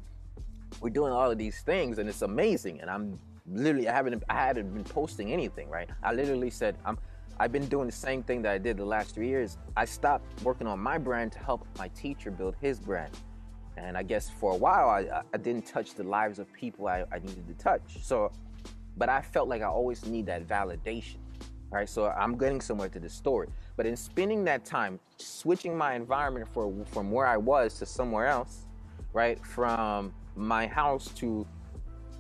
we're 0.80 0.92
doing 0.92 1.12
all 1.12 1.32
of 1.32 1.38
these 1.38 1.62
things 1.62 1.98
and 1.98 2.08
it's 2.08 2.22
amazing. 2.22 2.82
And 2.82 2.90
I'm 2.90 3.20
literally 3.52 3.90
I 3.90 3.94
haven't 3.94 4.24
I 4.30 4.36
hadn't 4.36 4.74
been 4.74 4.84
posting 4.84 5.34
anything, 5.34 5.70
right? 5.70 5.90
I 6.04 6.14
literally 6.14 6.52
said 6.52 6.78
I'm 6.86 6.98
I've 7.40 7.52
been 7.52 7.68
doing 7.68 7.86
the 7.88 7.94
same 7.94 8.24
thing 8.24 8.42
that 8.44 8.52
I 8.52 8.58
did 8.58 8.78
the 8.78 8.86
last 8.86 9.14
three 9.14 9.28
years. 9.28 9.58
I 9.76 9.86
stopped 9.86 10.26
working 10.44 10.66
on 10.66 10.80
my 10.80 10.98
brand 10.98 11.32
to 11.34 11.40
help 11.40 11.68
my 11.78 11.88
teacher 11.90 12.32
build 12.32 12.56
his 12.62 12.80
brand. 12.80 13.12
And 13.78 13.98
I 13.98 14.04
guess 14.04 14.30
for 14.30 14.52
a 14.54 14.58
while 14.58 14.90
I, 14.90 15.22
I 15.34 15.38
didn't 15.38 15.66
touch 15.66 15.94
the 15.94 16.04
lives 16.04 16.40
of 16.40 16.52
people 16.52 16.88
I, 16.88 17.06
I 17.12 17.20
needed 17.20 17.48
to 17.48 17.54
touch. 17.54 17.82
So 18.02 18.32
but 18.98 19.10
I 19.10 19.22
felt 19.22 19.48
like 19.48 19.62
I 19.62 19.68
always 19.68 20.06
need 20.06 20.26
that 20.26 20.48
validation. 20.48 21.18
Right. 21.70 21.88
So 21.88 22.08
I'm 22.08 22.38
getting 22.38 22.62
somewhere 22.62 22.88
to 22.90 23.00
the 23.00 23.10
story. 23.10 23.50
But 23.76 23.86
in 23.86 23.98
spending 23.98 24.46
that 24.46 24.64
time, 24.64 25.00
switching 25.18 25.78
my 25.78 25.96
environment 25.96 26.48
for, 26.54 26.74
from 26.86 27.12
where 27.12 27.28
I 27.28 27.36
was 27.36 27.78
to 27.80 27.86
somewhere 27.86 28.28
else, 28.28 28.66
right? 29.12 29.44
From 29.46 30.14
my 30.36 30.66
house 30.66 31.10
to 31.16 31.46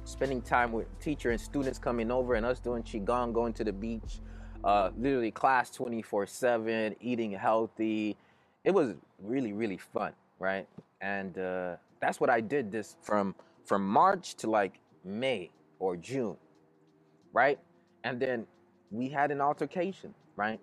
spending 0.03 0.41
time 0.41 0.71
with 0.71 0.87
teacher 0.99 1.31
and 1.31 1.39
students 1.39 1.79
coming 1.79 2.11
over 2.11 2.35
and 2.35 2.45
us 2.45 2.59
doing 2.59 2.83
qigong, 2.83 3.33
going 3.33 3.53
to 3.53 3.63
the 3.63 3.73
beach, 3.73 4.19
uh, 4.63 4.89
literally 4.97 5.31
class 5.31 5.69
24/7, 5.71 6.95
eating 6.99 7.31
healthy. 7.31 8.17
It 8.63 8.71
was 8.71 8.95
really 9.21 9.53
really 9.53 9.77
fun, 9.77 10.13
right? 10.39 10.67
And 11.01 11.37
uh, 11.37 11.77
that's 12.01 12.19
what 12.19 12.29
I 12.29 12.41
did 12.41 12.71
this 12.71 12.97
from 13.03 13.35
from 13.65 13.87
March 13.87 14.35
to 14.37 14.49
like 14.49 14.79
May 15.05 15.51
or 15.79 15.97
June, 15.97 16.37
right? 17.33 17.59
And 18.03 18.19
then 18.19 18.47
we 18.91 19.09
had 19.09 19.31
an 19.31 19.41
altercation, 19.41 20.13
right? 20.37 20.59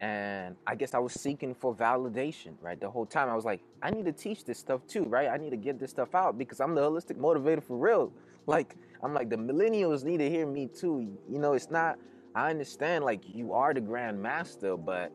and 0.00 0.56
I 0.66 0.76
guess 0.76 0.94
I 0.94 1.00
was 1.00 1.14
seeking 1.14 1.54
for 1.54 1.74
validation, 1.74 2.54
right? 2.62 2.80
The 2.80 2.90
whole 2.90 3.06
time 3.06 3.30
I 3.30 3.36
was 3.36 3.46
like, 3.46 3.62
I 3.82 3.90
need 3.90 4.06
to 4.06 4.12
teach 4.12 4.44
this 4.46 4.60
stuff 4.60 4.82
too, 4.88 5.04
right? 5.04 5.28
I 5.30 5.38
need 5.38 5.50
to 5.50 5.58
get 5.58 5.80
this 5.80 5.90
stuff 5.90 6.14
out 6.14 6.38
because 6.38 6.60
I'm 6.60 6.76
the 6.76 6.82
holistic 6.82 7.16
motivator 7.18 7.64
for 7.64 7.78
real. 7.78 8.12
Like, 8.48 8.76
I'm 9.04 9.14
like, 9.14 9.30
the 9.30 9.36
millennials 9.36 10.06
need 10.06 10.20
to 10.20 10.30
hear 10.30 10.46
me 10.46 10.68
too. 10.68 11.18
You 11.30 11.38
know, 11.38 11.52
it's 11.52 11.70
not, 11.70 11.98
I 12.34 12.50
understand 12.50 13.04
like 13.04 13.20
you 13.28 13.52
are 13.52 13.74
the 13.74 13.82
grand 13.82 14.22
master, 14.22 14.78
but 14.78 15.12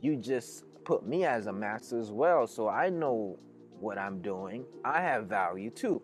you 0.00 0.16
just 0.16 0.64
put 0.84 1.06
me 1.06 1.24
as 1.24 1.46
a 1.46 1.52
master 1.52 1.98
as 1.98 2.10
well. 2.10 2.46
So 2.46 2.68
I 2.68 2.88
know 2.88 3.38
what 3.80 3.98
I'm 3.98 4.20
doing. 4.22 4.64
I 4.84 5.00
have 5.00 5.26
value 5.26 5.70
too. 5.70 6.02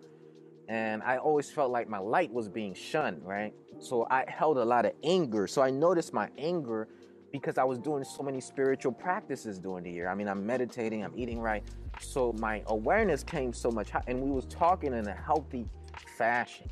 And 0.69 1.03
I 1.03 1.17
always 1.17 1.51
felt 1.51 1.71
like 1.71 1.89
my 1.89 1.99
light 1.99 2.33
was 2.33 2.49
being 2.49 2.75
shunned, 2.75 3.23
right? 3.25 3.55
So 3.79 4.07
I 4.11 4.25
held 4.29 4.59
a 4.59 4.65
lot 4.65 4.85
of 4.85 4.93
anger. 5.03 5.47
So 5.47 5.63
I 5.63 5.71
noticed 5.71 6.13
my 6.13 6.29
anger 6.37 6.89
because 7.33 7.59
I 7.59 7.65
was 7.65 7.79
doing 7.79 8.05
so 8.05 8.23
many 8.23 8.41
spiritual 8.41 8.93
practices 8.93 9.59
during 9.59 9.85
the 9.85 9.91
year. 9.91 10.09
I 10.09 10.15
mean, 10.15 10.29
I'm 10.29 10.45
meditating, 10.45 11.05
I'm 11.05 11.13
eating 11.17 11.41
right. 11.41 11.63
So 12.01 12.33
my 12.39 12.63
awareness 12.67 13.23
came 13.23 13.53
so 13.53 13.71
much 13.71 13.91
and 14.07 14.21
we 14.21 14.31
was 14.31 14.45
talking 14.47 14.93
in 14.93 15.07
a 15.09 15.15
healthy 15.15 15.67
fashion. 16.17 16.69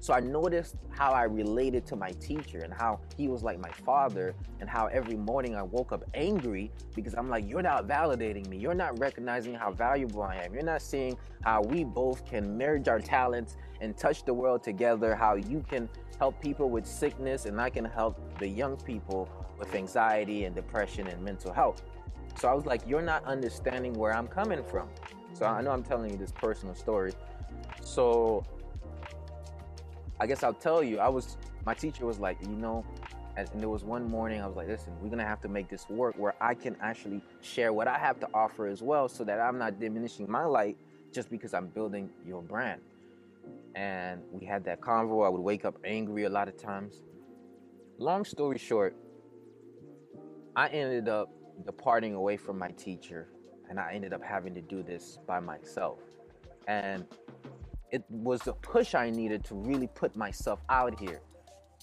So 0.00 0.14
I 0.14 0.20
noticed 0.20 0.76
how 0.88 1.12
I 1.12 1.24
related 1.24 1.84
to 1.88 1.96
my 1.96 2.10
teacher 2.12 2.60
and 2.60 2.72
how 2.72 3.00
he 3.18 3.28
was 3.28 3.42
like 3.42 3.58
my 3.58 3.70
father, 3.70 4.34
and 4.58 4.68
how 4.68 4.86
every 4.86 5.14
morning 5.14 5.54
I 5.54 5.62
woke 5.62 5.92
up 5.92 6.04
angry 6.14 6.72
because 6.94 7.14
I'm 7.14 7.28
like, 7.28 7.46
You're 7.46 7.60
not 7.60 7.86
validating 7.86 8.48
me. 8.48 8.56
You're 8.56 8.74
not 8.74 8.98
recognizing 8.98 9.54
how 9.54 9.72
valuable 9.72 10.22
I 10.22 10.36
am. 10.36 10.54
You're 10.54 10.62
not 10.62 10.80
seeing 10.80 11.18
how 11.42 11.60
we 11.60 11.84
both 11.84 12.24
can 12.24 12.56
merge 12.56 12.88
our 12.88 12.98
talents 12.98 13.58
and 13.82 13.94
touch 13.94 14.24
the 14.24 14.32
world 14.32 14.62
together, 14.62 15.14
how 15.14 15.34
you 15.34 15.62
can 15.68 15.86
help 16.18 16.40
people 16.40 16.70
with 16.70 16.86
sickness, 16.86 17.44
and 17.44 17.60
I 17.60 17.68
can 17.68 17.84
help 17.84 18.38
the 18.38 18.48
young 18.48 18.78
people 18.78 19.28
with 19.58 19.74
anxiety 19.74 20.44
and 20.44 20.54
depression 20.54 21.08
and 21.08 21.22
mental 21.22 21.52
health. 21.52 21.82
So 22.38 22.48
I 22.48 22.54
was 22.54 22.64
like, 22.64 22.80
You're 22.86 23.02
not 23.02 23.22
understanding 23.26 23.92
where 23.92 24.16
I'm 24.16 24.28
coming 24.28 24.64
from. 24.64 24.88
So 25.34 25.44
I 25.44 25.60
know 25.60 25.72
I'm 25.72 25.82
telling 25.82 26.10
you 26.10 26.16
this 26.16 26.32
personal 26.32 26.74
story. 26.74 27.12
So 27.82 28.44
I 30.20 30.26
guess 30.26 30.42
I'll 30.42 30.52
tell 30.52 30.82
you, 30.82 30.98
I 30.98 31.08
was, 31.08 31.38
my 31.64 31.72
teacher 31.74 32.04
was 32.04 32.18
like, 32.18 32.36
You 32.42 32.48
know, 32.48 32.84
and 33.36 33.48
there 33.54 33.70
was 33.70 33.84
one 33.84 34.08
morning 34.08 34.42
I 34.42 34.46
was 34.46 34.56
like, 34.56 34.68
Listen, 34.68 34.92
we're 35.00 35.08
gonna 35.08 35.26
have 35.26 35.40
to 35.40 35.48
make 35.48 35.68
this 35.68 35.88
work 35.88 36.14
where 36.18 36.34
I 36.40 36.54
can 36.54 36.76
actually 36.82 37.22
share 37.40 37.72
what 37.72 37.88
I 37.88 37.98
have 37.98 38.20
to 38.20 38.28
offer 38.34 38.66
as 38.66 38.82
well 38.82 39.08
so 39.08 39.24
that 39.24 39.40
I'm 39.40 39.58
not 39.58 39.80
diminishing 39.80 40.30
my 40.30 40.44
light 40.44 40.76
just 41.10 41.30
because 41.30 41.54
I'm 41.54 41.68
building 41.68 42.10
your 42.26 42.42
brand. 42.42 42.82
And 43.74 44.20
we 44.30 44.44
had 44.44 44.64
that 44.64 44.80
convo. 44.80 45.24
I 45.24 45.28
would 45.30 45.40
wake 45.40 45.64
up 45.64 45.78
angry 45.84 46.24
a 46.24 46.28
lot 46.28 46.48
of 46.48 46.56
times. 46.56 47.02
Long 47.98 48.24
story 48.24 48.58
short, 48.58 48.94
I 50.54 50.68
ended 50.68 51.08
up 51.08 51.30
departing 51.64 52.14
away 52.14 52.36
from 52.36 52.58
my 52.58 52.68
teacher 52.72 53.28
and 53.68 53.78
I 53.78 53.92
ended 53.94 54.12
up 54.12 54.22
having 54.22 54.54
to 54.54 54.60
do 54.60 54.82
this 54.82 55.18
by 55.26 55.40
myself. 55.40 56.00
And 56.66 57.06
it 57.90 58.04
was 58.08 58.40
the 58.40 58.52
push 58.54 58.94
I 58.94 59.10
needed 59.10 59.44
to 59.46 59.54
really 59.54 59.86
put 59.88 60.16
myself 60.16 60.60
out 60.68 60.98
here. 60.98 61.20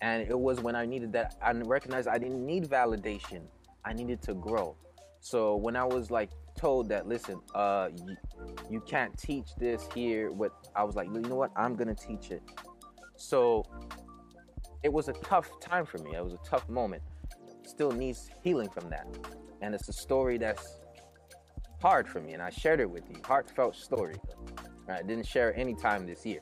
And 0.01 0.21
it 0.21 0.37
was 0.37 0.59
when 0.59 0.75
I 0.75 0.85
needed 0.85 1.11
that, 1.13 1.35
I 1.41 1.51
recognized 1.51 2.07
I 2.07 2.17
didn't 2.17 2.45
need 2.45 2.69
validation. 2.69 3.41
I 3.83 3.93
needed 3.93 4.21
to 4.23 4.33
grow. 4.33 4.75
So 5.19 5.55
when 5.55 5.75
I 5.75 5.83
was 5.83 6.11
like 6.11 6.29
told 6.55 6.89
that, 6.89 7.07
listen, 7.07 7.39
uh, 7.55 7.89
you, 8.05 8.15
you 8.69 8.81
can't 8.81 9.17
teach 9.17 9.55
this 9.57 9.87
here, 9.93 10.31
what 10.31 10.51
I 10.75 10.83
was 10.83 10.95
like, 10.95 11.07
you 11.07 11.19
know 11.21 11.35
what? 11.35 11.51
I'm 11.55 11.75
gonna 11.75 11.95
teach 11.95 12.31
it. 12.31 12.43
So 13.15 13.65
it 14.83 14.93
was 14.93 15.07
a 15.07 15.13
tough 15.13 15.49
time 15.59 15.85
for 15.85 15.97
me. 15.99 16.15
It 16.15 16.23
was 16.23 16.33
a 16.33 16.49
tough 16.49 16.69
moment 16.69 17.01
still 17.67 17.91
needs 17.91 18.29
healing 18.43 18.69
from 18.69 18.89
that. 18.89 19.07
And 19.61 19.75
it's 19.75 19.89
a 19.89 19.93
story 19.93 20.37
that's 20.37 20.79
hard 21.81 22.07
for 22.07 22.21
me, 22.21 22.33
and 22.33 22.41
I 22.41 22.49
shared 22.49 22.79
it 22.79 22.89
with 22.89 23.03
you. 23.09 23.17
Heartfelt 23.23 23.75
story. 23.75 24.15
I 24.89 25.01
didn't 25.01 25.25
share 25.25 25.55
any 25.55 25.73
time 25.73 26.05
this 26.05 26.25
year. 26.25 26.41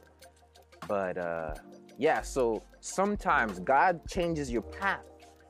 But 0.88 1.18
uh, 1.18 1.56
yeah, 1.98 2.22
so 2.22 2.62
sometimes 2.80 3.60
God 3.60 4.02
changes 4.08 4.52
your 4.52 4.62
path, 4.62 5.06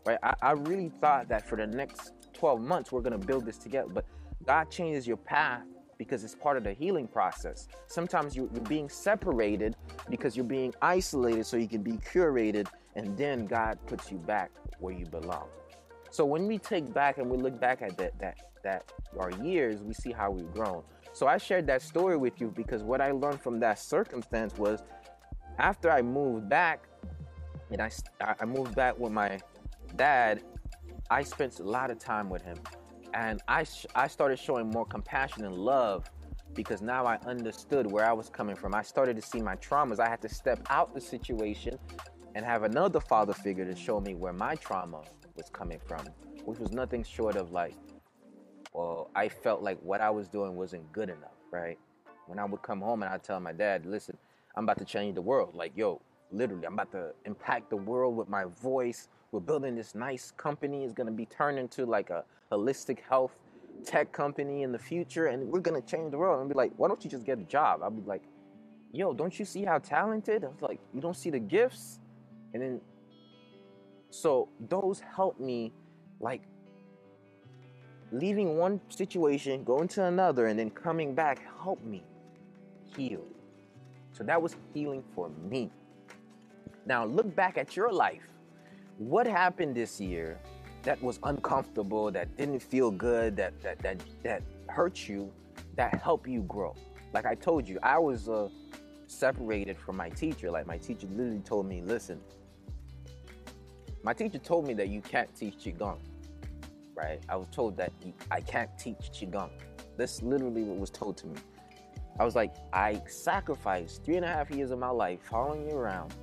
right? 0.06 0.20
I, 0.24 0.34
I 0.42 0.52
really 0.52 0.90
thought 1.02 1.28
that 1.30 1.48
for 1.48 1.58
the 1.58 1.68
next 1.68 2.14
12 2.34 2.62
months, 2.62 2.92
we're 2.92 3.02
gonna 3.02 3.18
build 3.18 3.46
this 3.46 3.58
together. 3.58 3.90
But 3.90 4.06
God 4.46 4.70
changes 4.70 5.08
your 5.08 5.18
path 5.18 5.64
because 5.98 6.24
it's 6.24 6.36
part 6.36 6.58
of 6.58 6.64
the 6.64 6.74
healing 6.74 7.08
process. 7.08 7.68
Sometimes 7.88 8.36
you're, 8.36 8.48
being 8.48 8.90
separated 8.90 9.76
because 10.10 10.36
you're 10.36 10.46
being 10.46 10.74
isolated 10.82 11.46
so 11.46 11.58
you 11.58 11.68
can 11.68 11.82
be 11.82 11.94
curated, 11.94 12.68
and 12.96 13.18
then 13.18 13.46
God 13.46 13.80
puts 13.88 14.12
you 14.12 14.18
back 14.18 14.52
where 14.80 14.94
you 14.94 15.06
belong. 15.06 15.48
So 16.12 16.26
when 16.26 16.48
we 16.48 16.58
take 16.58 16.94
back 16.94 17.18
and 17.18 17.30
we 17.30 17.38
look 17.38 17.60
back 17.60 17.82
at 17.82 17.98
that 17.98 18.18
that 18.20 18.40
that 18.64 18.92
our 19.20 19.32
years, 19.32 19.82
we 19.82 19.94
see 19.94 20.12
how 20.12 20.32
we've 20.32 20.52
grown. 20.54 20.84
So 21.16 21.28
I 21.28 21.38
shared 21.38 21.66
that 21.68 21.82
story 21.82 22.18
with 22.18 22.42
you 22.42 22.52
because 22.54 22.84
what 22.84 23.00
I 23.00 23.12
learned 23.12 23.40
from 23.42 23.58
that 23.62 23.80
circumstance 23.80 24.58
was 24.58 24.84
after 25.58 25.90
I 25.90 26.02
moved 26.02 26.50
back, 26.50 26.90
and 27.72 27.82
I 27.82 27.90
I 28.20 28.44
moved 28.44 28.76
back 28.76 29.00
with 29.00 29.14
my 29.14 29.40
dad, 29.96 30.44
I 31.10 31.24
spent 31.24 31.62
a 31.62 31.64
lot 31.64 31.90
of 31.90 32.00
time 32.00 32.30
with 32.30 32.42
him 32.42 32.58
and 33.14 33.42
I 33.48 33.64
sh- 33.64 33.86
I 33.96 34.08
started 34.08 34.38
showing 34.38 34.70
more 34.70 34.86
compassion 34.86 35.46
and 35.46 35.56
love 35.56 36.12
because 36.54 36.82
now 36.82 37.06
I 37.06 37.18
understood 37.26 37.90
where 37.90 38.06
I 38.06 38.12
was 38.12 38.30
coming 38.30 38.58
from. 38.58 38.76
I 38.76 38.82
started 38.82 39.16
to 39.16 39.22
see 39.22 39.42
my 39.42 39.56
traumas. 39.56 40.00
I 40.02 40.10
had 40.10 40.22
to 40.22 40.30
step 40.30 40.60
out 40.70 40.94
the 40.94 41.00
situation 41.00 41.80
and 42.36 42.46
have 42.46 42.64
another 42.64 43.00
father 43.00 43.34
figure 43.34 43.64
to 43.64 43.76
show 43.76 44.02
me 44.02 44.16
where 44.16 44.34
my 44.34 44.56
trauma 44.56 45.02
was 45.38 45.50
coming 45.50 45.80
from, 45.88 46.06
which 46.44 46.60
was 46.60 46.74
nothing 46.74 47.04
short 47.04 47.38
of 47.38 47.52
like, 47.52 47.76
well, 48.76 49.10
I 49.16 49.30
felt 49.30 49.62
like 49.62 49.80
what 49.82 50.02
I 50.02 50.10
was 50.10 50.28
doing 50.28 50.56
wasn't 50.58 50.92
good 50.92 51.08
enough, 51.10 51.40
right? 51.50 51.80
When 52.28 52.40
I 52.40 52.46
would 52.46 52.62
come 52.62 52.82
home 52.82 53.04
and 53.04 53.14
I'd 53.14 53.24
tell 53.24 53.40
my 53.40 53.54
dad, 53.54 53.86
listen, 53.86 54.18
I'm 54.56 54.66
about 54.66 54.80
to 54.80 54.86
change 54.86 55.16
the 55.16 55.22
world. 55.22 55.56
Like, 55.56 55.72
yo, 55.78 56.02
literally, 56.30 56.66
I'm 56.66 56.74
about 56.74 56.92
to 56.92 57.14
impact 57.26 57.70
the 57.70 57.78
world 57.78 58.18
with 58.18 58.28
my 58.28 58.44
voice. 58.62 59.08
We're 59.32 59.40
building 59.40 59.76
this 59.76 59.96
nice 59.96 60.32
company. 60.36 60.84
It's 60.84 60.92
gonna 60.92 61.12
be 61.12 61.26
turned 61.26 61.58
into 61.58 61.86
like 61.86 62.10
a 62.10 62.26
holistic 62.52 63.00
health 63.10 63.32
tech 63.86 64.12
company 64.12 64.64
in 64.64 64.74
the 64.74 64.80
future 64.80 65.28
and 65.28 65.48
we're 65.48 65.62
gonna 65.62 65.82
change 65.82 66.12
the 66.12 66.18
world. 66.18 66.42
And 66.42 66.50
be 66.50 66.56
like, 66.56 66.74
why 66.76 66.90
don't 66.90 67.02
you 67.02 67.10
just 67.10 67.26
get 67.26 67.40
a 67.40 67.44
job? 67.44 67.82
I'd 67.82 67.96
be 67.96 68.02
like, 68.06 68.24
yo, 68.92 69.14
don't 69.14 69.40
you 69.40 69.46
see 69.46 69.64
how 69.64 69.78
talented? 69.78 70.44
I 70.44 70.48
was 70.48 70.62
like, 70.62 70.82
you 70.94 71.00
don't 71.00 71.16
see 71.16 71.30
the 71.30 71.40
gifts? 71.40 72.02
And 72.54 72.62
then 72.62 72.82
so 74.10 74.50
those 74.60 75.00
helped 75.00 75.40
me 75.40 75.72
like 76.20 76.42
leaving 78.12 78.58
one 78.58 78.80
situation, 78.90 79.64
going 79.64 79.88
to 79.90 80.06
another, 80.06 80.48
and 80.48 80.58
then 80.58 80.70
coming 80.70 81.14
back 81.16 81.42
help 81.62 81.84
me 81.84 82.04
heal. 82.96 83.24
So 84.12 84.24
that 84.24 84.42
was 84.42 84.56
healing 84.74 85.04
for 85.14 85.30
me. 85.50 85.72
Now 86.86 87.06
look 87.06 87.36
back 87.36 87.58
at 87.58 87.76
your 87.76 87.92
life. 87.92 88.28
What 88.98 89.28
happened 89.28 89.76
this 89.76 90.00
year 90.00 90.40
that 90.84 91.02
was 91.02 91.20
uncomfortable, 91.24 92.12
that 92.12 92.38
didn't 92.38 92.62
feel 92.62 92.92
good, 92.92 93.36
that 93.38 93.60
that 93.62 93.80
that 93.80 94.02
that 94.24 94.44
hurt 94.70 95.10
you, 95.10 95.32
that 95.76 96.02
helped 96.02 96.28
you 96.28 96.44
grow. 96.44 96.76
Like 97.14 97.26
I 97.26 97.36
told 97.36 97.68
you, 97.68 97.80
I 97.82 97.98
was 97.98 98.30
uh, 98.30 98.50
separated 99.08 99.78
from 99.78 99.98
my 99.98 100.10
teacher. 100.10 100.52
Like 100.52 100.68
my 100.68 100.78
teacher 100.78 101.08
literally 101.08 101.40
told 101.40 101.68
me, 101.68 101.82
"Listen." 101.82 102.22
My 104.04 104.14
teacher 104.14 104.38
told 104.38 104.68
me 104.68 104.76
that 104.76 104.90
you 104.90 105.02
can't 105.02 105.34
teach 105.36 105.56
qigong. 105.58 105.98
Right? 106.96 107.22
I 107.28 107.36
was 107.36 107.48
told 107.50 107.78
that 107.78 107.92
I 108.32 108.42
can't 108.42 108.70
teach 108.78 109.12
qigong. 109.14 109.50
That's 109.98 110.22
literally 110.22 110.64
what 110.64 110.78
was 110.78 110.90
told 110.90 111.18
to 111.18 111.28
me. 111.28 111.36
I 112.20 112.24
was 112.24 112.36
like, 112.36 112.56
I 112.72 113.02
sacrificed 113.08 114.06
three 114.06 114.16
and 114.16 114.24
a 114.24 114.30
half 114.30 114.50
years 114.50 114.72
of 114.72 114.80
my 114.80 114.90
life 114.90 115.20
following 115.24 115.70
you 115.70 115.76
around 115.76 116.14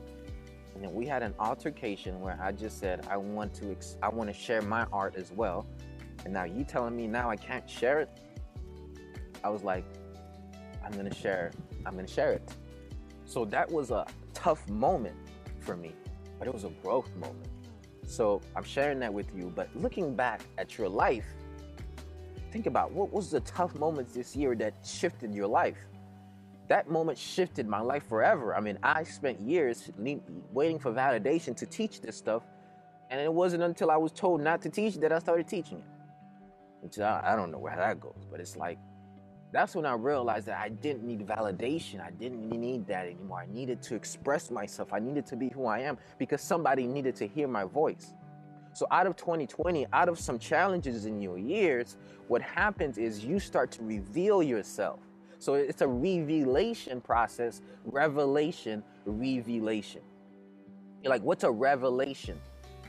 and 0.74 0.82
then 0.82 0.94
we 0.94 1.06
had 1.06 1.22
an 1.22 1.34
altercation 1.38 2.20
where 2.20 2.38
I 2.40 2.52
just 2.52 2.78
said 2.78 3.06
I 3.10 3.16
want 3.16 3.54
to 3.54 3.70
ex- 3.70 3.96
I 4.02 4.08
want 4.08 4.32
to 4.32 4.34
share 4.34 4.62
my 4.62 4.86
art 4.92 5.14
as 5.16 5.30
well. 5.32 5.66
And 6.24 6.32
now 6.32 6.44
you 6.44 6.64
telling 6.64 6.96
me 6.96 7.06
now 7.06 7.30
I 7.30 7.36
can't 7.36 7.68
share 7.68 8.00
it? 8.00 8.08
I 9.44 9.48
was 9.48 9.62
like, 9.62 9.84
I'm 10.84 10.92
gonna 10.92 11.14
share. 11.14 11.52
I'm 11.84 11.94
gonna 11.94 12.08
share 12.08 12.32
it. 12.32 12.54
So 13.26 13.44
that 13.46 13.70
was 13.70 13.90
a 13.90 14.06
tough 14.34 14.68
moment 14.68 15.16
for 15.60 15.76
me, 15.76 15.94
but 16.38 16.48
it 16.48 16.54
was 16.54 16.64
a 16.64 16.70
growth 16.82 17.14
moment. 17.16 17.48
So 18.06 18.40
I'm 18.56 18.64
sharing 18.64 18.98
that 19.00 19.12
with 19.12 19.26
you. 19.34 19.52
But 19.54 19.68
looking 19.74 20.14
back 20.14 20.42
at 20.58 20.78
your 20.78 20.88
life, 20.88 21.26
think 22.52 22.66
about 22.66 22.92
what 22.92 23.12
was 23.12 23.30
the 23.30 23.40
tough 23.40 23.74
moments 23.74 24.12
this 24.14 24.36
year 24.36 24.54
that 24.56 24.74
shifted 24.84 25.34
your 25.34 25.46
life 25.46 25.78
that 26.72 26.88
moment 26.88 27.18
shifted 27.18 27.66
my 27.68 27.80
life 27.80 28.08
forever. 28.08 28.56
I 28.56 28.60
mean, 28.60 28.78
I 28.82 29.02
spent 29.02 29.38
years 29.40 29.90
waiting 30.52 30.78
for 30.78 30.90
validation 30.90 31.54
to 31.56 31.66
teach 31.66 32.00
this 32.00 32.16
stuff, 32.16 32.44
and 33.10 33.20
it 33.20 33.30
wasn't 33.30 33.62
until 33.62 33.90
I 33.90 33.96
was 33.98 34.10
told 34.10 34.40
not 34.40 34.62
to 34.62 34.70
teach 34.70 34.96
that 34.96 35.12
I 35.12 35.18
started 35.18 35.46
teaching 35.46 35.78
it. 35.78 35.84
Which 36.80 36.98
I, 36.98 37.20
I 37.24 37.36
don't 37.36 37.50
know 37.52 37.58
where 37.58 37.76
that 37.76 38.00
goes, 38.00 38.26
but 38.30 38.40
it's 38.40 38.56
like 38.56 38.78
that's 39.52 39.76
when 39.76 39.84
I 39.84 39.92
realized 39.94 40.46
that 40.46 40.58
I 40.58 40.70
didn't 40.70 41.04
need 41.04 41.26
validation. 41.26 42.00
I 42.00 42.10
didn't 42.10 42.48
need 42.48 42.86
that 42.86 43.06
anymore. 43.06 43.44
I 43.48 43.52
needed 43.52 43.82
to 43.82 43.94
express 43.94 44.50
myself. 44.50 44.92
I 44.92 44.98
needed 44.98 45.26
to 45.26 45.36
be 45.36 45.50
who 45.50 45.66
I 45.66 45.80
am 45.80 45.98
because 46.18 46.40
somebody 46.40 46.86
needed 46.86 47.14
to 47.16 47.28
hear 47.28 47.46
my 47.46 47.64
voice. 47.64 48.14
So, 48.74 48.86
out 48.90 49.06
of 49.06 49.16
2020, 49.16 49.86
out 49.92 50.08
of 50.08 50.18
some 50.18 50.38
challenges 50.38 51.04
in 51.04 51.20
your 51.20 51.36
years, 51.36 51.98
what 52.28 52.40
happens 52.40 52.96
is 52.96 53.22
you 53.22 53.38
start 53.38 53.70
to 53.72 53.82
reveal 53.82 54.42
yourself. 54.42 55.00
So 55.42 55.54
it's 55.54 55.82
a 55.82 55.88
revelation 55.88 57.00
process, 57.00 57.62
revelation, 57.84 58.82
revelation. 59.04 60.00
You're 61.02 61.10
like, 61.10 61.22
what's 61.22 61.42
a 61.42 61.50
revelation? 61.50 62.40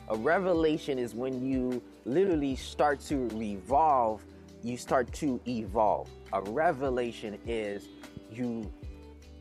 A 0.10 0.16
revelation 0.16 1.00
is 1.00 1.16
when 1.16 1.44
you 1.44 1.82
literally 2.06 2.56
start 2.56 3.00
to 3.08 3.28
revolve, 3.30 4.24
you 4.62 4.78
start 4.78 5.12
to 5.14 5.42
evolve. 5.48 6.10
A 6.34 6.42
revelation 6.42 7.40
is 7.48 7.88
you 8.32 8.72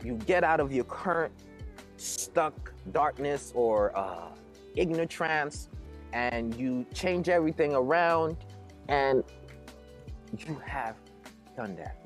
you 0.05 0.15
get 0.27 0.45
out 0.45 0.61
of 0.61 0.73
your 0.73 0.85
current 0.85 1.33
stuck 1.97 2.73
darkness 2.93 3.53
or 3.55 3.97
uh, 3.97 4.29
ignorance 4.77 5.69
and 6.13 6.55
you 6.55 6.85
change 6.93 7.29
everything 7.29 7.75
around 7.75 8.37
and 8.89 9.25
you 10.39 10.61
have 10.65 10.97
done 11.57 11.77
that 11.77 12.03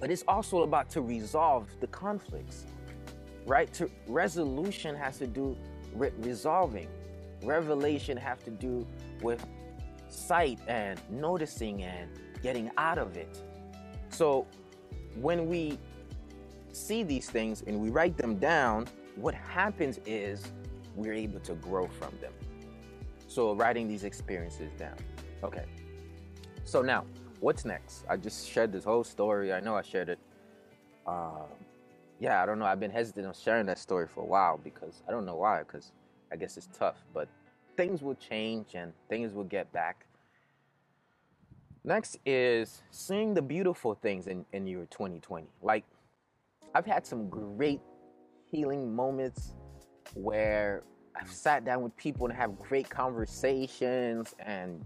but 0.00 0.10
it's 0.10 0.24
also 0.26 0.62
about 0.62 0.88
to 0.90 1.02
resolve 1.02 1.68
the 1.80 1.86
conflicts, 1.88 2.64
right? 3.46 3.70
To 3.74 3.88
resolution 4.08 4.96
has 4.96 5.18
to 5.18 5.26
do 5.26 5.56
with 5.94 6.14
resolving. 6.18 6.88
Revelation 7.44 8.16
have 8.16 8.42
to 8.44 8.50
do 8.50 8.86
with 9.22 9.46
sight 10.08 10.58
and 10.66 10.98
noticing 11.10 11.82
and 11.82 12.08
getting 12.42 12.70
out 12.78 12.96
of 12.96 13.16
it. 13.18 13.42
So 14.10 14.46
when 15.16 15.48
we 15.48 15.78
see 16.72 17.02
these 17.02 17.28
things 17.28 17.62
and 17.66 17.80
we 17.80 17.90
write 17.90 18.16
them 18.16 18.36
down, 18.36 18.86
what 19.16 19.34
happens 19.34 19.98
is 20.06 20.44
we're 20.94 21.14
able 21.14 21.40
to 21.40 21.54
grow 21.54 21.86
from 21.86 22.12
them. 22.20 22.32
So 23.26 23.54
writing 23.54 23.88
these 23.88 24.04
experiences 24.04 24.72
down. 24.78 24.96
Okay. 25.42 25.64
So 26.64 26.82
now 26.82 27.04
what's 27.40 27.64
next? 27.64 28.04
I 28.08 28.16
just 28.16 28.48
shared 28.48 28.72
this 28.72 28.84
whole 28.84 29.04
story. 29.04 29.52
I 29.52 29.60
know 29.60 29.74
I 29.74 29.82
shared 29.82 30.08
it. 30.08 30.18
Um, 31.06 31.48
yeah, 32.18 32.42
I 32.42 32.46
don't 32.46 32.58
know. 32.58 32.66
I've 32.66 32.80
been 32.80 32.90
hesitant 32.90 33.26
on 33.26 33.34
sharing 33.34 33.66
that 33.66 33.78
story 33.78 34.06
for 34.06 34.20
a 34.20 34.26
while 34.26 34.60
because 34.62 35.02
I 35.08 35.10
don't 35.10 35.24
know 35.24 35.36
why. 35.36 35.60
Because 35.60 35.92
I 36.30 36.36
guess 36.36 36.56
it's 36.56 36.68
tough, 36.76 36.96
but 37.14 37.28
things 37.76 38.02
will 38.02 38.14
change 38.14 38.74
and 38.74 38.92
things 39.08 39.32
will 39.32 39.44
get 39.44 39.72
back. 39.72 40.06
Next 41.84 42.18
is 42.26 42.82
seeing 42.90 43.32
the 43.32 43.42
beautiful 43.42 43.94
things 43.94 44.26
in, 44.26 44.44
in 44.52 44.66
your 44.66 44.84
2020. 44.86 45.46
Like, 45.62 45.84
I've 46.74 46.86
had 46.86 47.06
some 47.06 47.28
great 47.28 47.80
healing 48.44 48.94
moments 48.94 49.54
where 50.14 50.82
I've 51.16 51.30
sat 51.30 51.64
down 51.64 51.82
with 51.82 51.96
people 51.96 52.26
and 52.26 52.36
have 52.36 52.58
great 52.58 52.88
conversations 52.88 54.34
and 54.38 54.84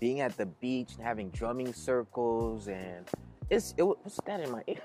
being 0.00 0.20
at 0.20 0.36
the 0.36 0.46
beach 0.46 0.94
and 0.96 1.06
having 1.06 1.30
drumming 1.30 1.72
circles 1.72 2.66
and 2.66 3.06
it's 3.50 3.74
it 3.76 3.84
what's 3.84 4.18
that 4.26 4.40
in 4.40 4.50
my 4.50 4.62
ear? 4.66 4.76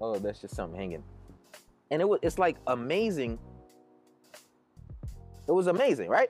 Oh, 0.00 0.18
that's 0.18 0.40
just 0.40 0.56
something 0.56 0.76
hanging. 0.76 1.04
And 1.92 2.02
it 2.02 2.08
was 2.08 2.18
it's 2.22 2.36
like 2.36 2.56
amazing. 2.66 3.38
It 5.46 5.52
was 5.52 5.68
amazing, 5.68 6.08
right? 6.08 6.28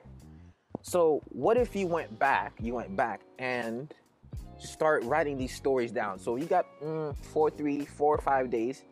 So 0.83 1.23
what 1.29 1.57
if 1.57 1.75
you 1.75 1.87
went 1.87 2.19
back, 2.19 2.53
you 2.61 2.75
went 2.75 2.95
back 2.95 3.21
and 3.39 3.91
start 4.59 5.03
writing 5.03 5.37
these 5.37 5.55
stories 5.55 5.91
down. 5.91 6.19
So 6.19 6.35
you 6.35 6.45
got 6.45 6.65
mm, 6.81 7.15
four, 7.17 7.49
three, 7.49 7.85
four 7.85 8.17
five 8.17 8.49
days. 8.49 8.83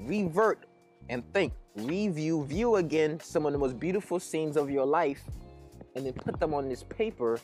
Revert 0.00 0.66
and 1.08 1.22
think, 1.32 1.52
review, 1.76 2.44
view 2.44 2.76
again 2.76 3.20
some 3.20 3.46
of 3.46 3.52
the 3.52 3.58
most 3.58 3.78
beautiful 3.78 4.18
scenes 4.18 4.56
of 4.56 4.70
your 4.70 4.86
life, 4.86 5.22
and 5.94 6.06
then 6.06 6.12
put 6.12 6.40
them 6.40 6.54
on 6.54 6.68
this 6.68 6.84
paper 6.84 7.38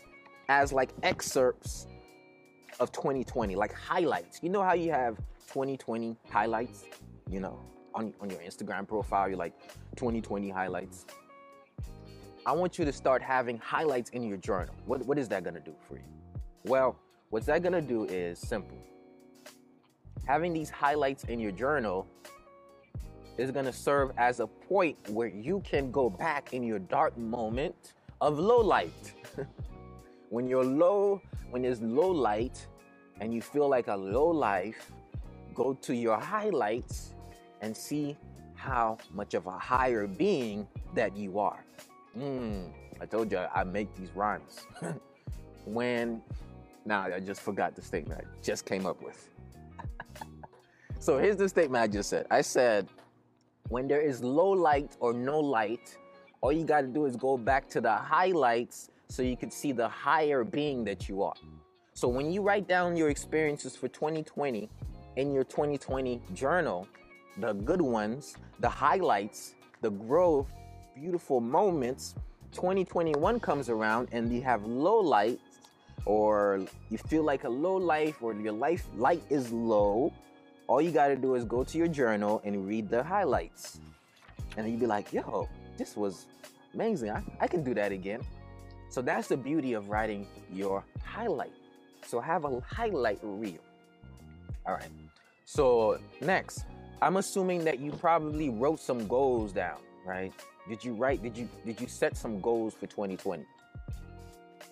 as 0.48 0.72
like 0.72 0.90
excerpts 1.02 1.86
of 2.80 2.92
2020, 2.92 3.54
like 3.54 3.72
highlights. 3.72 4.40
You 4.42 4.48
know 4.50 4.62
how 4.62 4.74
you 4.74 4.90
have 4.90 5.16
2020 5.48 6.16
highlights, 6.30 6.84
you 7.30 7.40
know, 7.40 7.60
on, 7.94 8.14
on 8.20 8.30
your 8.30 8.40
Instagram 8.40 8.86
profile, 8.86 9.28
you're 9.28 9.38
like 9.38 9.58
2020 9.96 10.50
highlights. 10.50 11.06
I 12.46 12.52
want 12.52 12.78
you 12.78 12.84
to 12.84 12.92
start 12.92 13.20
having 13.20 13.58
highlights 13.58 14.10
in 14.10 14.22
your 14.22 14.38
journal. 14.38 14.74
What, 14.86 15.04
what 15.04 15.18
is 15.18 15.28
that 15.28 15.44
to 15.44 15.60
do 15.60 15.74
for 15.86 15.96
you? 15.96 16.17
Well, 16.64 16.96
what's 17.30 17.46
that 17.46 17.62
to 17.62 17.80
do 17.80 18.04
is 18.04 18.38
simple. 18.38 18.78
Having 20.26 20.52
these 20.52 20.70
highlights 20.70 21.24
in 21.24 21.40
your 21.40 21.52
journal 21.52 22.06
is 23.38 23.50
to 23.66 23.72
serve 23.72 24.10
as 24.18 24.40
a 24.40 24.46
point 24.46 24.96
where 25.08 25.28
you 25.28 25.60
can 25.64 25.90
go 25.90 26.10
back 26.10 26.52
in 26.52 26.62
your 26.62 26.80
dark 26.80 27.16
moment 27.16 27.94
of 28.20 28.38
low 28.38 28.60
light. 28.60 29.14
when 30.30 30.48
you're 30.48 30.64
low, 30.64 31.22
when 31.50 31.62
there's 31.62 31.80
low 31.80 32.10
light 32.10 32.66
and 33.20 33.32
you 33.32 33.40
feel 33.40 33.68
like 33.68 33.86
a 33.88 33.96
low 33.96 34.26
life, 34.26 34.90
go 35.54 35.72
to 35.74 35.94
your 35.94 36.18
highlights 36.18 37.14
and 37.60 37.76
see 37.76 38.16
how 38.54 38.98
much 39.14 39.34
of 39.34 39.46
a 39.46 39.58
higher 39.58 40.06
being 40.06 40.66
that 40.94 41.16
you 41.16 41.38
are. 41.38 41.64
Mm, 42.16 42.70
I 43.00 43.06
told 43.06 43.30
you 43.30 43.38
I 43.38 43.62
make 43.64 43.94
these 43.94 44.10
rhymes. 44.14 44.66
when, 45.64 46.22
now 46.84 47.02
I 47.02 47.20
just 47.20 47.40
forgot 47.40 47.74
the 47.74 47.82
statement 47.82 48.20
I 48.20 48.42
just 48.42 48.64
came 48.64 48.86
up 48.86 49.02
with. 49.02 49.28
so 50.98 51.18
here's 51.18 51.36
the 51.36 51.48
statement 51.48 51.82
I 51.82 51.86
just 51.86 52.10
said. 52.10 52.26
I 52.30 52.40
said, 52.40 52.88
when 53.68 53.86
there 53.86 54.00
is 54.00 54.22
low 54.22 54.50
light 54.50 54.96
or 55.00 55.12
no 55.12 55.38
light, 55.38 55.96
all 56.40 56.52
you 56.52 56.64
got 56.64 56.82
to 56.82 56.86
do 56.86 57.04
is 57.04 57.16
go 57.16 57.36
back 57.36 57.68
to 57.70 57.80
the 57.80 57.94
highlights 57.94 58.90
so 59.08 59.22
you 59.22 59.36
can 59.36 59.50
see 59.50 59.72
the 59.72 59.88
higher 59.88 60.44
being 60.44 60.84
that 60.84 61.08
you 61.08 61.22
are. 61.22 61.34
So 61.94 62.06
when 62.08 62.30
you 62.30 62.42
write 62.42 62.68
down 62.68 62.96
your 62.96 63.10
experiences 63.10 63.74
for 63.74 63.88
2020 63.88 64.70
in 65.16 65.32
your 65.32 65.44
2020 65.44 66.22
journal, 66.32 66.86
the 67.38 67.54
good 67.54 67.82
ones, 67.82 68.36
the 68.60 68.68
highlights, 68.68 69.54
the 69.80 69.90
growth, 69.90 70.46
beautiful 70.94 71.40
moments, 71.40 72.14
2021 72.52 73.40
comes 73.40 73.68
around 73.68 74.08
and 74.12 74.32
you 74.32 74.42
have 74.42 74.64
low 74.64 74.98
lights 74.98 75.47
or 76.08 76.64
you 76.88 76.96
feel 76.96 77.22
like 77.22 77.44
a 77.44 77.48
low 77.48 77.76
life 77.76 78.22
or 78.22 78.32
your 78.32 78.54
life 78.54 78.86
light 78.96 79.22
is 79.28 79.52
low, 79.52 80.10
all 80.66 80.80
you 80.80 80.90
got 80.90 81.08
to 81.08 81.16
do 81.16 81.34
is 81.34 81.44
go 81.44 81.62
to 81.62 81.78
your 81.78 81.86
journal 81.86 82.40
and 82.44 82.66
read 82.66 82.88
the 82.88 83.02
highlights. 83.02 83.78
And 84.56 84.66
you'd 84.68 84.80
be 84.80 84.86
like, 84.86 85.12
yo, 85.12 85.48
this 85.76 85.96
was 85.96 86.24
amazing. 86.72 87.10
I, 87.10 87.22
I 87.40 87.46
can 87.46 87.62
do 87.62 87.74
that 87.74 87.92
again. 87.92 88.22
So 88.88 89.02
that's 89.02 89.28
the 89.28 89.36
beauty 89.36 89.74
of 89.74 89.90
writing 89.90 90.26
your 90.50 90.82
highlight. 91.04 91.52
So 92.06 92.20
have 92.20 92.46
a 92.46 92.58
highlight 92.60 93.18
reel. 93.22 93.60
All 94.64 94.74
right. 94.74 94.88
So 95.44 95.98
next, 96.22 96.64
I'm 97.02 97.18
assuming 97.18 97.64
that 97.64 97.80
you 97.80 97.92
probably 97.92 98.48
wrote 98.48 98.80
some 98.80 99.06
goals 99.06 99.52
down, 99.52 99.78
right? 100.06 100.32
Did 100.70 100.82
you 100.82 100.94
write 100.94 101.22
did 101.22 101.36
you 101.36 101.48
did 101.66 101.78
you 101.80 101.86
set 101.86 102.16
some 102.16 102.40
goals 102.40 102.72
for 102.72 102.86
2020? 102.86 103.44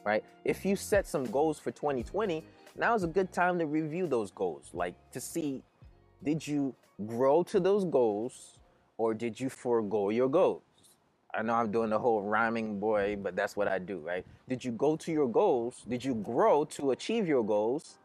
Right? 0.07 0.25
If 0.45 0.65
you 0.65 0.77
set 0.77 1.05
some 1.05 1.25
goals 1.25 1.59
for 1.59 1.73
2020, 1.73 2.45
now 2.77 2.95
is 2.95 3.03
a 3.03 3.09
good 3.09 3.33
time 3.33 3.59
to 3.59 3.67
review 3.67 4.07
those 4.07 4.31
goals, 4.31 4.71
like 4.73 4.95
to 5.11 5.21
see 5.21 5.65
did 6.23 6.47
you 6.47 6.75
grow 7.07 7.43
to 7.43 7.59
those 7.59 7.85
goals 7.85 8.61
or 8.99 9.15
did 9.15 9.39
you 9.39 9.51
forego 9.51 10.11
your 10.11 10.29
goals? 10.29 10.63
I 11.35 11.43
know 11.43 11.55
I'm 11.55 11.73
doing 11.73 11.91
the 11.91 11.99
whole 11.99 12.23
rhyming 12.23 12.79
boy, 12.79 13.17
but 13.21 13.35
that's 13.35 13.57
what 13.57 13.69
I 13.69 13.79
do, 13.79 13.99
right? 13.99 14.25
Did 14.49 14.65
you 14.65 14.73
go 14.73 14.97
to 14.97 15.13
your 15.13 15.29
goals? 15.29 15.83
Did 15.89 16.05
you 16.05 16.15
grow 16.15 16.65
to 16.77 16.93
achieve 16.93 17.27
your 17.27 17.45
goals? 17.45 17.99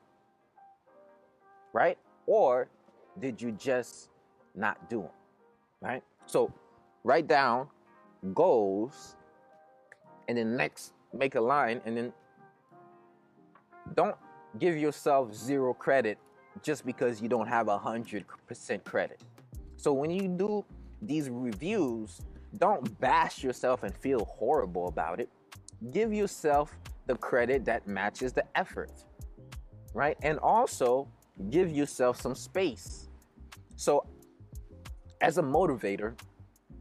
Right? 1.71 1.97
Or 2.25 2.67
did 3.19 3.41
you 3.41 3.51
just 3.51 4.09
not 4.55 4.89
do 4.89 5.01
them? 5.01 5.11
Right? 5.81 6.03
So 6.25 6.51
write 7.03 7.27
down 7.27 7.67
goals 8.33 9.15
and 10.27 10.37
then 10.37 10.57
next 10.57 10.93
make 11.13 11.35
a 11.35 11.41
line 11.41 11.81
and 11.85 11.97
then 11.97 12.13
don't 13.95 14.15
give 14.59 14.77
yourself 14.77 15.33
zero 15.33 15.73
credit 15.73 16.17
just 16.61 16.85
because 16.85 17.21
you 17.21 17.29
don't 17.29 17.47
have 17.47 17.67
a 17.67 17.77
hundred 17.77 18.25
percent 18.47 18.83
credit. 18.83 19.21
So 19.77 19.93
when 19.93 20.11
you 20.11 20.27
do 20.27 20.65
these 21.01 21.29
reviews, 21.29 22.21
don't 22.57 22.99
bash 22.99 23.43
yourself 23.43 23.83
and 23.83 23.95
feel 23.95 24.25
horrible 24.25 24.87
about 24.87 25.19
it. 25.19 25.29
Give 25.91 26.13
yourself 26.13 26.75
the 27.07 27.15
credit 27.15 27.65
that 27.65 27.87
matches 27.87 28.33
the 28.33 28.43
effort, 28.55 28.91
right? 29.93 30.17
And 30.21 30.37
also 30.39 31.07
give 31.49 31.71
yourself 31.71 32.21
some 32.21 32.35
space. 32.35 33.09
So, 33.75 34.05
as 35.21 35.37
a 35.37 35.41
motivator, 35.41 36.13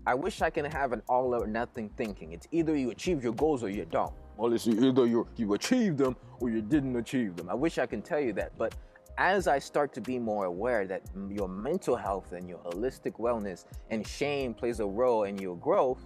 I 0.07 0.15
wish 0.15 0.41
I 0.41 0.51
can 0.51 0.65
have 0.65 0.93
an 0.93 1.03
all 1.09 1.35
or 1.35 1.47
nothing 1.47 1.91
thinking. 1.97 2.33
It's 2.33 2.47
either 2.53 2.77
you 2.77 2.91
achieve 2.91 3.23
your 3.23 3.35
goals 3.35 3.63
or 3.63 3.69
you 3.69 3.85
don't. 3.85 4.13
Well, 4.37 4.53
it's 4.53 4.67
either 4.67 5.07
you, 5.07 5.27
you 5.37 5.53
achieved 5.55 5.99
them 5.99 6.17
or 6.41 6.49
you 6.49 6.63
didn't 6.63 6.97
achieve 6.97 7.37
them. 7.37 7.51
I 7.51 7.55
wish 7.55 7.79
I 7.79 7.87
can 7.87 8.01
tell 8.01 8.21
you 8.21 8.33
that, 8.35 8.57
but 8.57 8.75
as 9.19 9.47
I 9.47 9.59
start 9.59 9.93
to 9.95 10.01
be 10.01 10.19
more 10.19 10.47
aware 10.47 10.87
that 10.87 11.03
your 11.29 11.49
mental 11.49 11.95
health 11.95 12.33
and 12.33 12.49
your 12.49 12.59
holistic 12.59 13.19
wellness 13.19 13.67
and 13.91 14.07
shame 14.07 14.55
plays 14.55 14.81
a 14.81 14.87
role 14.87 15.25
in 15.25 15.37
your 15.37 15.57
growth, 15.59 16.01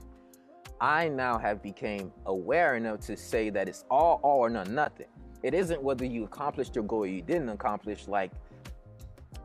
I 0.81 1.09
now 1.09 1.39
have 1.39 1.63
become 1.63 2.13
aware 2.27 2.75
enough 2.75 3.01
to 3.01 3.17
say 3.17 3.51
that 3.51 3.69
it's 3.69 3.85
all 3.89 4.19
all 4.25 4.41
or 4.41 4.51
none 4.51 4.75
nothing. 4.75 5.07
It 5.45 5.55
isn't 5.55 5.81
whether 5.81 6.05
you 6.05 6.25
accomplished 6.25 6.75
your 6.75 6.85
goal 6.85 7.01
or 7.01 7.07
you 7.07 7.23
didn't 7.23 7.51
accomplish 7.51 8.09
like 8.09 8.33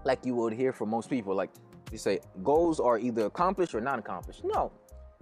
like 0.03 0.25
you 0.25 0.33
would 0.35 0.53
hear 0.53 0.73
from 0.73 0.89
most 0.89 1.09
people. 1.09 1.35
Like 1.35 1.51
you 1.91 1.97
say, 1.97 2.19
goals 2.43 2.79
are 2.79 2.97
either 2.99 3.25
accomplished 3.25 3.73
or 3.75 3.81
not 3.81 3.99
accomplished. 3.99 4.43
No. 4.43 4.71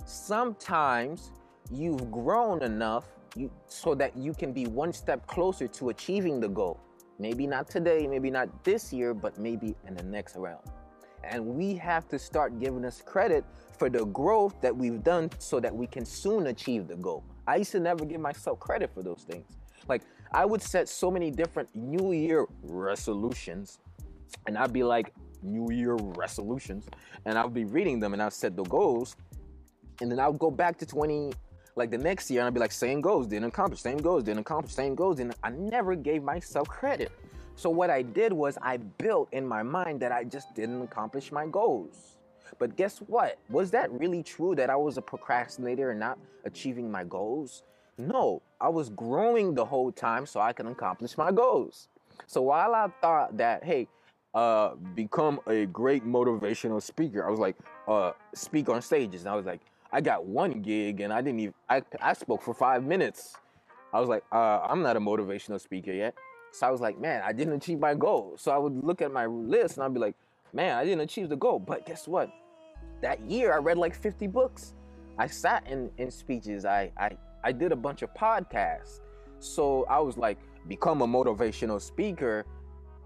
Sometimes 0.06 1.32
you've 1.72 2.12
grown 2.12 2.62
enough 2.64 3.06
you, 3.36 3.52
so 3.68 3.94
that 3.96 4.16
you 4.18 4.34
can 4.34 4.52
be 4.52 4.66
one 4.66 4.94
step 4.94 5.26
closer 5.28 5.68
to 5.68 5.90
achieving 5.90 6.40
the 6.40 6.48
goal. 6.48 6.80
Maybe 7.20 7.48
not 7.48 7.70
today, 7.70 8.08
maybe 8.08 8.30
not 8.30 8.64
this 8.64 8.94
year, 8.94 9.14
but 9.14 9.38
maybe 9.38 9.76
in 9.88 9.96
the 9.96 10.04
next 10.04 10.36
round. 10.36 10.64
And 11.24 11.46
we 11.46 11.76
have 11.76 12.08
to 12.10 12.20
start 12.20 12.60
giving 12.60 12.86
us 12.86 13.02
credit 13.02 13.44
for 13.78 13.90
the 13.90 14.06
growth 14.06 14.60
that 14.62 14.76
we've 14.76 15.04
done 15.04 15.30
so 15.40 15.60
that 15.60 15.76
we 15.76 15.88
can 15.88 16.06
soon 16.06 16.48
achieve 16.48 16.88
the 16.88 16.96
goal. 16.96 17.24
I 17.48 17.58
used 17.58 17.72
to 17.74 17.80
never 17.80 18.06
give 18.06 18.22
myself 18.22 18.60
credit 18.60 18.94
for 18.94 19.04
those 19.04 19.26
things. 19.28 19.46
Like, 19.88 20.04
I 20.32 20.46
would 20.46 20.62
set 20.62 20.90
so 20.90 21.10
many 21.10 21.32
different 21.32 21.74
New 21.76 22.12
Year 22.12 22.46
resolutions, 22.62 23.80
and 24.46 24.58
I'd 24.58 24.74
be 24.74 24.84
like, 24.84 25.14
New 25.42 25.72
Year 25.72 25.96
resolutions, 25.96 26.86
and 27.26 27.38
I'll 27.38 27.50
be 27.50 27.66
reading 27.66 28.00
them 28.00 28.14
and 28.14 28.22
I'll 28.22 28.32
set 28.32 28.56
the 28.56 28.64
goals, 28.64 29.16
and 30.02 30.12
then 30.12 30.20
I'll 30.20 30.34
go 30.34 30.52
back 30.52 30.78
to 30.80 30.86
20, 30.86 31.34
like 31.76 31.92
the 31.92 31.98
next 31.98 32.30
year, 32.30 32.42
and 32.42 32.48
I'd 32.48 32.54
be 32.54 32.60
like, 32.60 32.72
same 32.72 33.02
goals, 33.02 33.28
didn't 33.28 33.46
accomplish, 33.46 33.82
same 33.82 33.98
goals, 33.98 34.24
didn't 34.24 34.40
accomplish, 34.40 34.74
same 34.74 34.96
goals, 34.96 35.20
and 35.20 35.34
I 35.44 35.50
never 35.50 35.96
gave 35.96 36.24
myself 36.24 36.68
credit. 36.68 37.12
So 37.56 37.70
what 37.70 37.90
I 37.90 38.04
did 38.04 38.32
was 38.32 38.58
I 38.62 38.78
built 38.78 39.30
in 39.32 39.48
my 39.48 39.64
mind 39.64 40.00
that 40.02 40.12
I 40.12 40.24
just 40.24 40.54
didn't 40.54 40.82
accomplish 40.82 41.32
my 41.32 41.48
goals. 41.48 42.18
But 42.60 42.76
guess 42.76 43.00
what? 43.00 43.40
Was 43.50 43.72
that 43.72 43.92
really 43.92 44.24
true 44.24 44.56
that 44.56 44.70
I 44.70 44.76
was 44.76 44.98
a 44.98 45.02
procrastinator 45.02 45.92
and 45.92 46.00
not 46.00 46.20
achieving 46.46 46.92
my 46.92 47.04
goals? 47.04 47.64
No, 47.98 48.44
I 48.62 48.70
was 48.70 48.90
growing 48.90 49.56
the 49.56 49.66
whole 49.66 49.92
time 49.92 50.26
so 50.28 50.40
I 50.40 50.54
can 50.54 50.68
accomplish 50.68 51.18
my 51.18 51.32
goals. 51.32 51.90
So 52.28 52.44
while 52.44 52.76
I 52.76 52.88
thought 53.02 53.38
that, 53.38 53.64
hey, 53.64 53.88
uh, 54.38 54.76
become 54.94 55.40
a 55.48 55.66
great 55.66 56.06
motivational 56.06 56.80
speaker, 56.80 57.26
I 57.26 57.32
was 57.32 57.40
like, 57.40 57.56
uh, 57.88 58.12
speak 58.36 58.70
on 58.70 58.84
stages. 58.84 59.22
And 59.22 59.30
I 59.32 59.36
was 59.36 59.48
like, 59.48 59.62
I 59.92 60.00
got 60.00 60.26
one 60.26 60.62
gig 60.62 61.02
and 61.02 61.12
I 61.12 61.22
didn't 61.22 61.40
even, 61.40 61.54
I, 61.68 61.82
I 62.00 62.14
spoke 62.14 62.44
for 62.44 62.54
five 62.54 62.84
minutes. 62.84 63.36
I 63.92 64.00
was 64.00 64.08
like, 64.08 64.24
uh, 64.32 64.60
I'm 64.60 64.84
not 64.84 64.96
a 64.96 65.00
motivational 65.00 65.60
speaker 65.60 65.92
yet. 65.92 66.14
So 66.52 66.68
I 66.68 66.70
was 66.70 66.82
like, 66.82 67.00
man, 67.00 67.24
I 67.26 67.34
didn't 67.34 67.54
achieve 67.54 67.80
my 67.80 67.96
goal. 67.96 68.36
So 68.38 68.52
I 68.52 68.60
would 68.60 68.84
look 68.84 69.02
at 69.02 69.12
my 69.12 69.26
list 69.26 69.78
and 69.78 69.84
I'd 69.86 69.94
be 69.96 70.00
like, 70.00 70.16
man, 70.54 70.78
I 70.78 70.84
didn't 70.84 71.02
achieve 71.02 71.30
the 71.30 71.36
goal. 71.36 71.58
But 71.58 71.88
guess 71.88 72.08
what? 72.08 72.30
That 73.02 73.20
year 73.22 73.56
I 73.56 73.58
read 73.58 73.80
like 73.80 73.96
50 73.96 74.28
books. 74.28 74.76
I 75.18 75.26
sat 75.26 75.66
in, 75.66 75.90
in 75.98 76.12
speeches. 76.12 76.64
I, 76.64 76.92
I, 76.96 77.18
I 77.44 77.52
did 77.52 77.72
a 77.72 77.76
bunch 77.76 78.04
of 78.04 78.14
podcasts. 78.14 79.00
So 79.40 79.88
I 79.90 79.98
was 79.98 80.16
like, 80.16 80.38
become 80.68 81.02
a 81.02 81.08
motivational 81.08 81.82
speaker. 81.82 82.46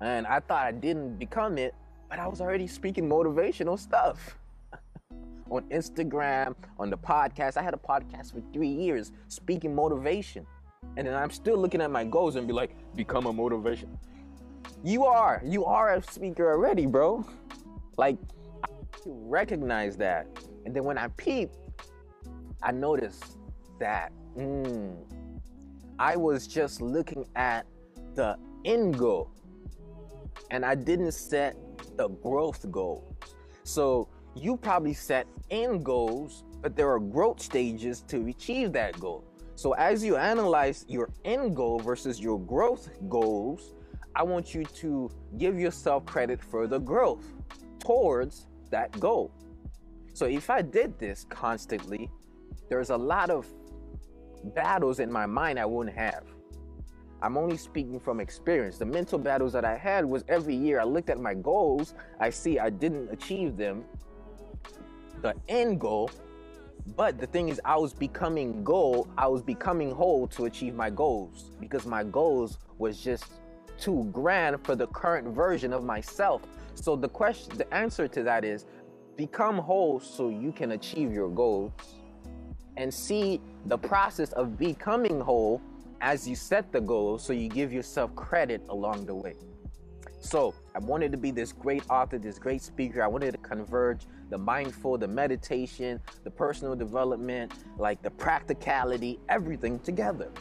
And 0.02 0.26
I 0.26 0.40
thought 0.40 0.66
I 0.66 0.72
didn't 0.72 1.18
become 1.18 1.60
it, 1.60 1.76
but 2.10 2.18
I 2.18 2.28
was 2.28 2.42
already 2.42 2.66
speaking 2.66 3.08
motivational 3.08 3.78
stuff 3.78 4.36
on 5.50 5.62
Instagram, 5.70 6.56
on 6.80 6.90
the 6.90 6.98
podcast. 6.98 7.56
I 7.56 7.62
had 7.62 7.76
a 7.76 7.78
podcast 7.78 8.34
for 8.34 8.42
three 8.52 8.68
years 8.68 9.12
speaking 9.28 9.76
motivation. 9.76 10.46
And 10.98 11.06
then 11.06 11.14
I'm 11.14 11.30
still 11.30 11.58
looking 11.58 11.82
at 11.82 11.92
my 11.92 12.04
goals 12.04 12.36
and 12.36 12.48
be 12.48 12.54
like, 12.54 12.76
become 12.96 13.28
a 13.28 13.34
motivation. 13.34 13.96
You 14.84 15.06
are, 15.06 15.40
you 15.46 15.66
are 15.66 15.94
a 15.94 16.02
speaker 16.02 16.52
already, 16.52 16.88
bro. 16.88 17.24
Like, 17.98 18.18
I 18.64 18.70
recognize 19.06 19.96
that. 19.98 20.28
And 20.66 20.76
then 20.76 20.84
when 20.84 20.98
I 20.98 21.10
peep, 21.10 21.52
I 22.64 22.72
noticed 22.72 23.38
that 23.80 24.12
mm, 24.36 24.96
I 26.00 26.16
was 26.16 26.48
just 26.48 26.82
looking 26.82 27.28
at 27.36 27.68
the 28.16 28.38
end 28.66 28.98
goal 28.98 29.32
and 30.52 30.66
I 30.66 30.76
didn't 30.76 31.14
set 31.14 31.56
the 31.98 32.10
growth 32.10 32.70
goals. 32.70 33.16
So 33.64 34.08
you 34.36 34.58
probably 34.58 34.94
set 34.94 35.26
end 35.50 35.84
goals, 35.84 36.44
but 36.62 36.76
there 36.76 36.92
are 36.92 37.00
growth 37.00 37.42
stages 37.42 38.02
to 38.10 38.28
achieve 38.28 38.74
that 38.74 39.00
goal. 39.00 39.24
So 39.56 39.74
as 39.74 40.04
you 40.04 40.18
analyze 40.18 40.86
your 40.88 41.10
end 41.26 41.56
goal 41.56 41.80
versus 41.80 42.20
your 42.20 42.40
growth 42.40 42.90
goals, 43.10 43.74
I 44.16 44.24
want 44.24 44.54
you 44.54 44.66
to 44.66 45.10
give 45.38 45.58
yourself 45.58 46.06
credit 46.06 46.42
for 46.42 46.68
the 46.68 46.80
growth 46.80 47.26
towards 47.80 48.48
that 48.72 48.92
goal. 49.00 49.32
So 50.14 50.26
if 50.26 50.50
I 50.50 50.62
did 50.62 51.00
this 51.00 51.26
constantly, 51.30 52.10
there's 52.70 52.90
a 52.90 52.98
lot 52.98 53.30
of 53.30 53.48
battles 54.56 55.00
in 55.00 55.12
my 55.12 55.26
mind 55.26 55.60
I 55.60 55.66
wouldn't 55.66 55.96
have. 55.96 56.24
I'm 57.22 57.38
only 57.38 57.58
speaking 57.58 58.00
from 58.00 58.20
experience. 58.20 58.78
The 58.78 58.86
mental 58.86 59.20
battles 59.20 59.54
that 59.54 59.64
I 59.64 59.78
had 59.78 60.06
was 60.06 60.24
every 60.28 60.56
year 60.56 60.80
I 60.80 60.84
looked 60.84 61.10
at 61.10 61.20
my 61.20 61.34
goals, 61.34 61.94
I 62.20 62.30
see 62.30 62.58
I 62.58 62.70
didn't 62.70 63.12
achieve 63.12 63.58
them, 63.58 63.86
the 65.22 65.36
end 65.48 65.80
goal. 65.80 66.10
But 66.96 67.20
the 67.20 67.28
thing 67.28 67.50
is, 67.50 67.62
I 67.64 67.78
was 67.78 67.94
becoming 67.94 68.64
goal, 68.64 69.08
I 69.16 69.28
was 69.28 69.44
becoming 69.44 69.92
whole 69.92 70.28
to 70.30 70.46
achieve 70.46 70.74
my 70.74 70.90
goals 70.90 71.52
because 71.60 71.86
my 71.86 72.04
goals 72.04 72.58
was 72.80 73.00
just 73.00 73.26
too 73.78 74.10
grand 74.12 74.66
for 74.66 74.76
the 74.76 74.88
current 74.88 75.28
version 75.28 75.74
of 75.74 75.84
myself. 75.84 76.42
So 76.74 76.96
the 76.96 77.10
question, 77.10 77.56
the 77.56 77.72
answer 77.72 78.08
to 78.08 78.24
that 78.24 78.44
is 78.44 78.66
become 79.16 79.58
whole 79.58 80.00
so 80.00 80.30
you 80.30 80.52
can 80.52 80.72
achieve 80.72 81.12
your 81.14 81.30
goals 81.30 81.72
and 82.78 82.92
see 82.92 83.40
the 83.68 83.78
process 83.78 84.32
of 84.34 84.58
becoming 84.58 85.20
whole 85.20 85.62
as 86.02 86.28
you 86.28 86.36
set 86.36 86.72
the 86.72 86.82
goal 86.82 87.18
so 87.18 87.32
you 87.32 87.48
give 87.48 87.72
yourself 87.72 88.14
credit 88.16 88.62
along 88.70 89.06
the 89.06 89.16
way. 89.16 89.36
So 90.20 90.54
I 90.76 90.80
wanted 90.80 91.12
to 91.14 91.18
be 91.18 91.32
this 91.32 91.52
great 91.52 91.84
author, 91.90 92.18
this 92.18 92.38
great 92.38 92.62
speaker. 92.62 93.04
I 93.04 93.08
wanted 93.08 93.32
to 93.32 93.38
converge 93.38 94.06
the 94.30 94.38
mindful, 94.38 94.98
the 94.98 95.08
meditation, 95.08 96.00
the 96.24 96.32
personal 96.32 96.76
development, 96.76 97.54
like 97.78 98.02
the 98.02 98.12
practicality, 98.12 99.20
everything 99.30 99.80
together. 99.80 100.32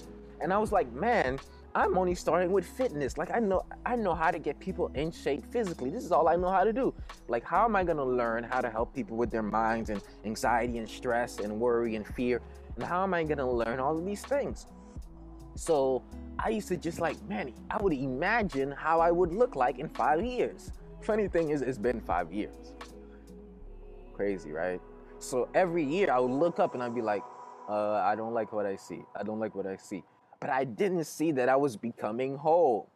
And 0.41 0.53
I 0.53 0.59
was 0.59 0.73
like, 0.73 0.91
man, 0.93 1.39
I'm 1.75 1.97
only 1.97 2.15
starting 2.15 2.53
with 2.53 2.67
fitness. 2.67 3.17
Like 3.17 3.31
I 3.31 3.39
know 3.39 3.65
I 3.87 3.97
know 3.97 4.15
how 4.15 4.31
to 4.31 4.39
get 4.39 4.59
people 4.59 4.91
in 4.95 5.13
shape 5.13 5.45
physically. 5.53 5.91
This 5.91 6.05
is 6.05 6.13
all 6.13 6.29
I 6.29 6.37
know 6.37 6.51
how 6.51 6.65
to 6.65 6.73
do. 6.73 6.93
Like 7.29 7.45
how 7.45 7.65
am 7.65 7.77
I 7.77 7.85
going 7.85 7.99
to 7.99 8.05
learn 8.05 8.45
how 8.45 8.61
to 8.61 8.71
help 8.71 8.95
people 8.95 9.17
with 9.17 9.31
their 9.31 9.43
minds 9.43 9.91
and 9.91 10.03
anxiety 10.25 10.79
and 10.79 10.89
stress 10.89 11.39
and 11.39 11.61
worry 11.61 11.97
and 11.97 12.07
fear? 12.07 12.41
And 12.77 12.85
how 12.85 13.03
am 13.03 13.15
I 13.15 13.25
going 13.25 13.39
to 13.39 13.47
learn 13.47 13.79
all 13.79 13.97
of 13.97 14.05
these 14.05 14.23
things? 14.23 14.67
So 15.55 16.03
I 16.39 16.51
used 16.51 16.69
to 16.69 16.77
just 16.77 17.01
like, 17.01 17.23
man, 17.29 17.53
I 17.71 17.83
would 17.83 17.93
imagine 17.93 18.73
how 18.73 19.01
I 19.01 19.11
would 19.11 19.33
look 19.33 19.57
like 19.57 19.79
in 19.79 19.89
five 19.89 20.25
years. 20.25 20.73
Funny 21.03 21.29
thing 21.29 21.51
is, 21.51 21.63
it's 21.63 21.79
been 21.79 22.01
five 22.01 22.33
years. 22.33 22.75
Crazy, 24.15 24.53
right? 24.53 24.81
So 25.19 25.49
every 25.55 25.85
year 25.85 26.11
I 26.11 26.19
would 26.19 26.31
look 26.31 26.59
up 26.59 26.75
and 26.75 26.83
I'd 26.83 26.95
be 26.95 27.03
like, 27.03 27.23
uh, 27.69 27.95
I 27.95 28.15
don't 28.17 28.35
like 28.35 28.53
what 28.53 28.67
I 28.67 28.77
see. 28.77 29.03
I 29.15 29.23
don't 29.23 29.39
like 29.39 29.55
what 29.55 29.67
I 29.67 29.77
see. 29.77 30.03
But 30.41 30.51
I 30.51 30.65
didn't 30.65 31.05
see 31.05 31.33
that 31.33 31.49
I 31.49 31.57
was 31.57 31.77
becoming 31.77 32.37
whole. 32.37 32.91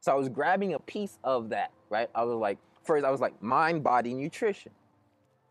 So 0.00 0.12
I 0.12 0.14
was 0.14 0.28
grabbing 0.28 0.74
a 0.74 0.78
piece 0.78 1.18
of 1.24 1.48
that, 1.48 1.72
right? 1.88 2.10
I 2.14 2.24
was 2.24 2.36
like, 2.36 2.58
first, 2.82 3.04
I 3.04 3.10
was 3.10 3.20
like, 3.20 3.42
mind, 3.42 3.82
body, 3.82 4.12
nutrition, 4.12 4.72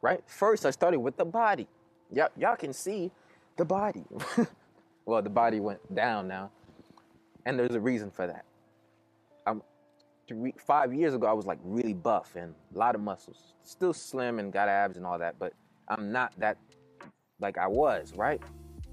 right? 0.02 0.22
First, 0.28 0.66
I 0.66 0.70
started 0.70 1.00
with 1.00 1.18
the 1.18 1.26
body. 1.26 1.68
Yep, 2.12 2.34
y'all 2.38 2.56
can 2.56 2.74
see 2.74 3.12
the 3.58 3.66
body. 3.66 4.04
Well, 5.06 5.22
the 5.22 5.30
body 5.30 5.60
went 5.60 5.94
down 5.94 6.28
now, 6.28 6.52
and 7.46 7.60
there's 7.60 7.76
a 7.76 7.80
reason 7.80 8.10
for 8.10 8.28
that. 8.28 8.46
I'm 9.46 9.62
three, 10.28 10.54
five 10.66 10.94
years 10.94 11.13
ago, 11.13 11.28
I 11.28 11.34
was 11.34 11.46
like 11.46 11.60
really 11.63 11.94
buff 11.94 12.36
and 12.36 12.54
a 12.74 12.78
lot 12.78 12.96
of 12.96 13.02
muscles, 13.02 13.54
still 13.63 13.94
slim 13.94 14.39
and 14.39 14.52
got 14.52 14.70
abs 14.70 14.98
and 14.98 15.06
all 15.06 15.20
that, 15.20 15.38
but 15.39 15.54
I'm 15.88 16.12
not 16.12 16.34
that 16.39 16.58
like 17.39 17.58
I 17.58 17.68
was, 17.68 18.13
right? 18.16 18.42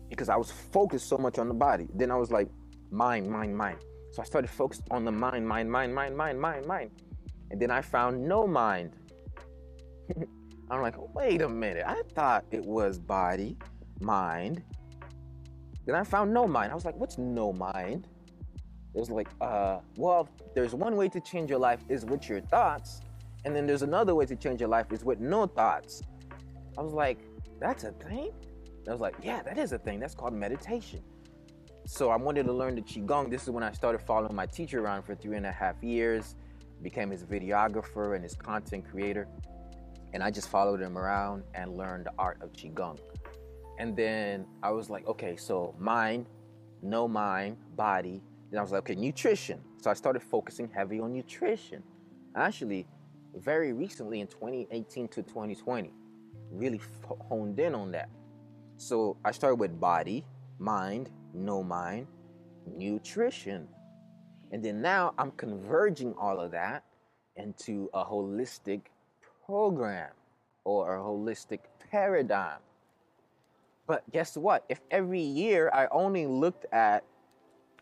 Because 0.08 0.28
I 0.28 0.36
was 0.36 0.50
focused 0.50 1.08
so 1.08 1.16
much 1.16 1.38
on 1.38 1.46
the 1.46 1.54
body. 1.54 1.86
Then 1.94 2.10
I 2.10 2.16
was 2.16 2.32
like, 2.32 2.48
mind, 2.90 3.30
mind, 3.30 3.56
mind. 3.56 3.78
So 4.10 4.22
I 4.22 4.24
started 4.24 4.50
focused 4.50 4.82
on 4.90 5.04
the 5.04 5.12
mind, 5.12 5.46
mind, 5.46 5.70
mind, 5.70 5.94
mind, 5.94 6.16
mind, 6.16 6.40
mind, 6.40 6.66
mind. 6.66 6.90
And 7.52 7.62
then 7.62 7.70
I 7.70 7.80
found 7.80 8.26
no 8.26 8.46
mind. 8.46 8.92
I'm 10.70 10.82
like, 10.82 11.14
wait 11.14 11.42
a 11.42 11.48
minute. 11.48 11.84
I 11.86 12.02
thought 12.14 12.44
it 12.50 12.64
was 12.64 12.98
body, 12.98 13.56
mind, 14.00 14.62
then 15.86 15.94
I 15.94 16.04
found 16.04 16.32
no 16.32 16.46
mind. 16.46 16.72
I 16.72 16.74
was 16.74 16.84
like, 16.84 16.96
what's 16.96 17.18
no 17.18 17.52
mind? 17.52 18.06
It 18.94 18.98
was 18.98 19.10
like, 19.10 19.28
uh, 19.40 19.78
well, 19.96 20.28
there's 20.54 20.74
one 20.74 20.96
way 20.96 21.08
to 21.08 21.20
change 21.20 21.48
your 21.48 21.58
life 21.58 21.80
is 21.88 22.04
with 22.04 22.28
your 22.28 22.40
thoughts, 22.40 23.00
and 23.44 23.54
then 23.54 23.66
there's 23.66 23.82
another 23.82 24.14
way 24.14 24.26
to 24.26 24.36
change 24.36 24.60
your 24.60 24.68
life 24.68 24.92
is 24.92 25.04
with 25.04 25.20
no 25.20 25.46
thoughts. 25.46 26.02
I 26.76 26.82
was 26.82 26.92
like, 26.92 27.18
that's 27.60 27.84
a 27.84 27.92
thing? 27.92 28.32
I 28.88 28.92
was 28.92 29.00
like, 29.00 29.14
yeah, 29.22 29.42
that 29.42 29.58
is 29.58 29.72
a 29.72 29.78
thing. 29.78 30.00
That's 30.00 30.14
called 30.14 30.32
meditation. 30.32 31.02
So 31.86 32.10
I 32.10 32.16
wanted 32.16 32.46
to 32.46 32.52
learn 32.52 32.74
the 32.74 32.82
Qigong. 32.82 33.30
This 33.30 33.44
is 33.44 33.50
when 33.50 33.62
I 33.62 33.72
started 33.72 34.00
following 34.00 34.34
my 34.34 34.46
teacher 34.46 34.80
around 34.80 35.02
for 35.02 35.14
three 35.14 35.36
and 35.36 35.46
a 35.46 35.52
half 35.52 35.82
years, 35.82 36.34
became 36.82 37.10
his 37.10 37.24
videographer 37.24 38.14
and 38.14 38.24
his 38.24 38.34
content 38.34 38.84
creator. 38.90 39.28
And 40.12 40.22
I 40.22 40.30
just 40.30 40.48
followed 40.48 40.80
him 40.80 40.98
around 40.98 41.44
and 41.54 41.76
learned 41.76 42.06
the 42.06 42.12
art 42.18 42.38
of 42.42 42.52
Qigong. 42.52 42.98
And 43.80 43.96
then 43.96 44.44
I 44.62 44.72
was 44.72 44.90
like, 44.90 45.06
okay, 45.08 45.36
so 45.36 45.74
mind, 45.78 46.26
no 46.82 47.08
mind, 47.08 47.56
body. 47.76 48.20
Then 48.50 48.58
I 48.58 48.62
was 48.62 48.72
like, 48.72 48.80
okay, 48.80 48.94
nutrition. 48.94 49.58
So 49.80 49.90
I 49.90 49.94
started 49.94 50.22
focusing 50.22 50.68
heavy 50.68 51.00
on 51.00 51.14
nutrition. 51.14 51.82
Actually, 52.36 52.86
very 53.34 53.72
recently 53.72 54.20
in 54.20 54.26
2018 54.26 55.08
to 55.08 55.22
2020, 55.22 55.94
really 56.52 56.78
honed 57.30 57.58
in 57.58 57.74
on 57.74 57.90
that. 57.92 58.10
So 58.76 59.16
I 59.24 59.30
started 59.30 59.56
with 59.56 59.80
body, 59.80 60.26
mind, 60.58 61.08
no 61.32 61.62
mind, 61.62 62.06
nutrition. 62.66 63.66
And 64.52 64.62
then 64.62 64.82
now 64.82 65.14
I'm 65.16 65.30
converging 65.30 66.12
all 66.18 66.38
of 66.38 66.50
that 66.50 66.84
into 67.36 67.88
a 67.94 68.04
holistic 68.04 68.82
program 69.46 70.10
or 70.64 70.96
a 70.96 71.00
holistic 71.00 71.60
paradigm. 71.90 72.58
But 73.90 74.08
guess 74.12 74.36
what? 74.36 74.64
If 74.68 74.80
every 74.88 75.20
year 75.20 75.68
I 75.74 75.88
only 75.90 76.24
looked 76.24 76.64
at 76.70 77.02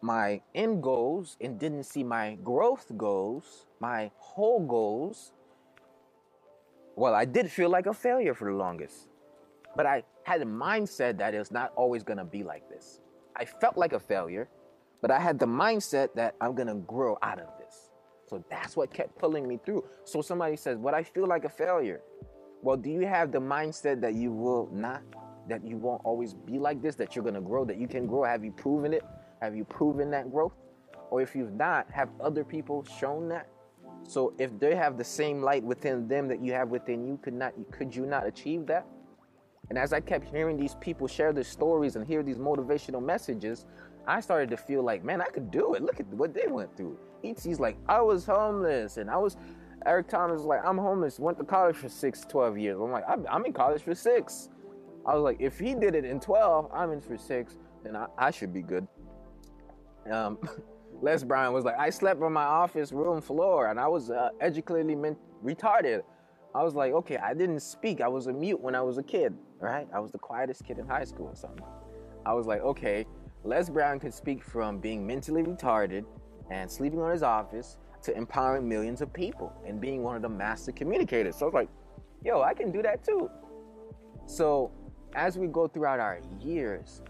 my 0.00 0.40
end 0.54 0.82
goals 0.82 1.36
and 1.38 1.60
didn't 1.60 1.82
see 1.82 2.02
my 2.02 2.38
growth 2.42 2.86
goals, 2.96 3.66
my 3.78 4.10
whole 4.16 4.66
goals, 4.66 5.34
well, 6.96 7.14
I 7.14 7.26
did 7.26 7.50
feel 7.50 7.68
like 7.68 7.84
a 7.84 7.92
failure 7.92 8.32
for 8.32 8.50
the 8.50 8.56
longest. 8.56 9.08
But 9.76 9.84
I 9.84 10.02
had 10.22 10.40
a 10.40 10.46
mindset 10.46 11.18
that 11.18 11.34
it's 11.34 11.50
not 11.50 11.74
always 11.76 12.04
to 12.16 12.24
be 12.24 12.42
like 12.42 12.66
this. 12.70 13.00
I 13.36 13.44
felt 13.44 13.76
like 13.76 13.92
a 13.92 14.00
failure, 14.00 14.48
but 15.02 15.10
I 15.10 15.20
had 15.20 15.38
the 15.38 15.44
mindset 15.44 16.14
that 16.14 16.36
I'm 16.40 16.54
to 16.68 16.76
grow 16.86 17.18
out 17.20 17.38
of 17.38 17.48
this. 17.58 17.90
So 18.24 18.42
that's 18.48 18.78
what 18.78 18.94
kept 18.94 19.18
pulling 19.18 19.46
me 19.46 19.60
through. 19.62 19.84
So 20.04 20.22
somebody 20.22 20.56
says, 20.56 20.78
What 20.78 20.94
I 20.94 21.02
feel 21.02 21.26
like 21.26 21.44
a 21.44 21.50
failure. 21.50 22.00
Well, 22.62 22.78
do 22.78 22.88
you 22.88 23.06
have 23.06 23.30
the 23.30 23.40
mindset 23.40 24.00
that 24.00 24.14
you 24.14 24.32
will 24.32 24.70
not 24.72 25.02
that 25.48 25.64
you 25.64 25.76
won't 25.76 26.02
always 26.04 26.34
be 26.34 26.58
like 26.58 26.82
this, 26.82 26.94
that 26.96 27.16
you're 27.16 27.24
gonna 27.24 27.40
grow, 27.40 27.64
that 27.64 27.78
you 27.78 27.88
can 27.88 28.06
grow? 28.06 28.24
Have 28.24 28.44
you 28.44 28.52
proven 28.52 28.92
it? 28.92 29.04
Have 29.40 29.56
you 29.56 29.64
proven 29.64 30.10
that 30.10 30.30
growth? 30.30 30.52
Or 31.10 31.22
if 31.22 31.34
you've 31.34 31.54
not, 31.54 31.90
have 31.90 32.10
other 32.20 32.44
people 32.44 32.84
shown 32.98 33.28
that? 33.28 33.48
So 34.04 34.34
if 34.38 34.58
they 34.58 34.74
have 34.74 34.96
the 34.96 35.04
same 35.04 35.42
light 35.42 35.64
within 35.64 36.08
them 36.08 36.28
that 36.28 36.40
you 36.40 36.52
have 36.52 36.68
within 36.68 37.06
you, 37.06 37.18
could 37.22 37.34
not 37.34 37.52
could 37.70 37.94
you 37.94 38.06
not 38.06 38.26
achieve 38.26 38.66
that? 38.66 38.86
And 39.70 39.78
as 39.78 39.92
I 39.92 40.00
kept 40.00 40.28
hearing 40.28 40.56
these 40.56 40.76
people 40.76 41.06
share 41.06 41.32
their 41.32 41.44
stories 41.44 41.96
and 41.96 42.06
hear 42.06 42.22
these 42.22 42.38
motivational 42.38 43.02
messages, 43.02 43.66
I 44.06 44.20
started 44.20 44.48
to 44.50 44.56
feel 44.56 44.82
like, 44.82 45.04
man, 45.04 45.20
I 45.20 45.26
could 45.26 45.50
do 45.50 45.74
it. 45.74 45.82
Look 45.82 46.00
at 46.00 46.06
what 46.08 46.32
they 46.32 46.46
went 46.46 46.74
through. 46.76 46.98
ET's 47.22 47.60
like, 47.60 47.76
I 47.86 48.00
was 48.00 48.24
homeless 48.24 48.96
and 48.96 49.10
I 49.10 49.16
was 49.16 49.36
Eric 49.86 50.08
Thomas 50.08 50.40
is 50.40 50.46
like, 50.46 50.64
I'm 50.64 50.78
homeless, 50.78 51.18
went 51.18 51.38
to 51.38 51.44
college 51.44 51.76
for 51.76 51.88
six, 51.88 52.24
12 52.28 52.58
years. 52.58 52.78
I'm 52.80 52.90
like, 52.90 53.04
I'm 53.08 53.44
in 53.44 53.52
college 53.52 53.82
for 53.82 53.94
six. 53.94 54.48
I 55.08 55.14
was 55.14 55.22
like, 55.22 55.40
if 55.40 55.58
he 55.58 55.74
did 55.74 55.94
it 55.94 56.04
in 56.04 56.20
12, 56.20 56.70
I'm 56.72 56.92
in 56.92 57.00
for 57.00 57.16
six, 57.16 57.56
then 57.82 57.96
I, 57.96 58.06
I 58.18 58.30
should 58.30 58.52
be 58.52 58.60
good. 58.60 58.86
Um, 60.10 60.38
Les 61.00 61.24
Brown 61.24 61.54
was 61.54 61.64
like, 61.64 61.78
I 61.78 61.88
slept 61.88 62.22
on 62.22 62.32
my 62.32 62.44
office 62.44 62.92
room 62.92 63.22
floor 63.22 63.70
and 63.70 63.80
I 63.80 63.88
was 63.88 64.10
uh, 64.10 64.28
educationally 64.42 65.16
retarded. 65.42 66.02
I 66.54 66.62
was 66.62 66.74
like, 66.74 66.92
okay, 66.92 67.16
I 67.16 67.32
didn't 67.32 67.60
speak. 67.60 68.02
I 68.02 68.08
was 68.08 68.26
a 68.26 68.32
mute 68.32 68.60
when 68.60 68.74
I 68.74 68.82
was 68.82 68.98
a 68.98 69.02
kid, 69.02 69.34
right? 69.60 69.88
I 69.94 70.00
was 70.00 70.12
the 70.12 70.18
quietest 70.18 70.66
kid 70.66 70.78
in 70.78 70.86
high 70.86 71.04
school 71.04 71.28
or 71.28 71.36
something. 71.36 71.64
I 72.26 72.34
was 72.34 72.46
like, 72.46 72.60
okay, 72.60 73.06
Les 73.44 73.70
Brown 73.70 73.98
could 74.00 74.12
speak 74.12 74.44
from 74.44 74.78
being 74.78 75.06
mentally 75.06 75.42
retarded 75.42 76.04
and 76.50 76.70
sleeping 76.70 77.00
on 77.00 77.12
his 77.12 77.22
office 77.22 77.78
to 78.02 78.14
empowering 78.14 78.68
millions 78.68 79.00
of 79.00 79.10
people 79.12 79.54
and 79.66 79.80
being 79.80 80.02
one 80.02 80.16
of 80.16 80.22
the 80.22 80.28
master 80.28 80.72
communicators. 80.72 81.36
So 81.36 81.46
I 81.46 81.48
was 81.48 81.54
like, 81.54 81.68
yo, 82.22 82.42
I 82.42 82.52
can 82.52 82.70
do 82.70 82.82
that 82.82 83.02
too. 83.02 83.30
So 84.26 84.70
as 85.14 85.38
we 85.38 85.46
go 85.46 85.68
throughout 85.68 86.00
our 86.00 86.20
years, 86.40 87.02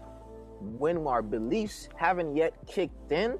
when 0.61 0.97
our 1.07 1.21
beliefs 1.21 1.89
haven't 1.95 2.35
yet 2.35 2.53
kicked 2.67 3.11
in, 3.11 3.37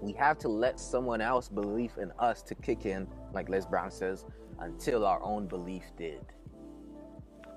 we 0.00 0.12
have 0.12 0.38
to 0.38 0.48
let 0.48 0.78
someone 0.78 1.20
else 1.20 1.48
believe 1.48 1.92
in 2.00 2.12
us 2.18 2.42
to 2.42 2.54
kick 2.54 2.84
in, 2.84 3.06
like 3.32 3.48
Les 3.48 3.64
Brown 3.64 3.90
says, 3.90 4.24
until 4.58 5.06
our 5.06 5.22
own 5.22 5.46
belief 5.46 5.84
did. 5.96 6.20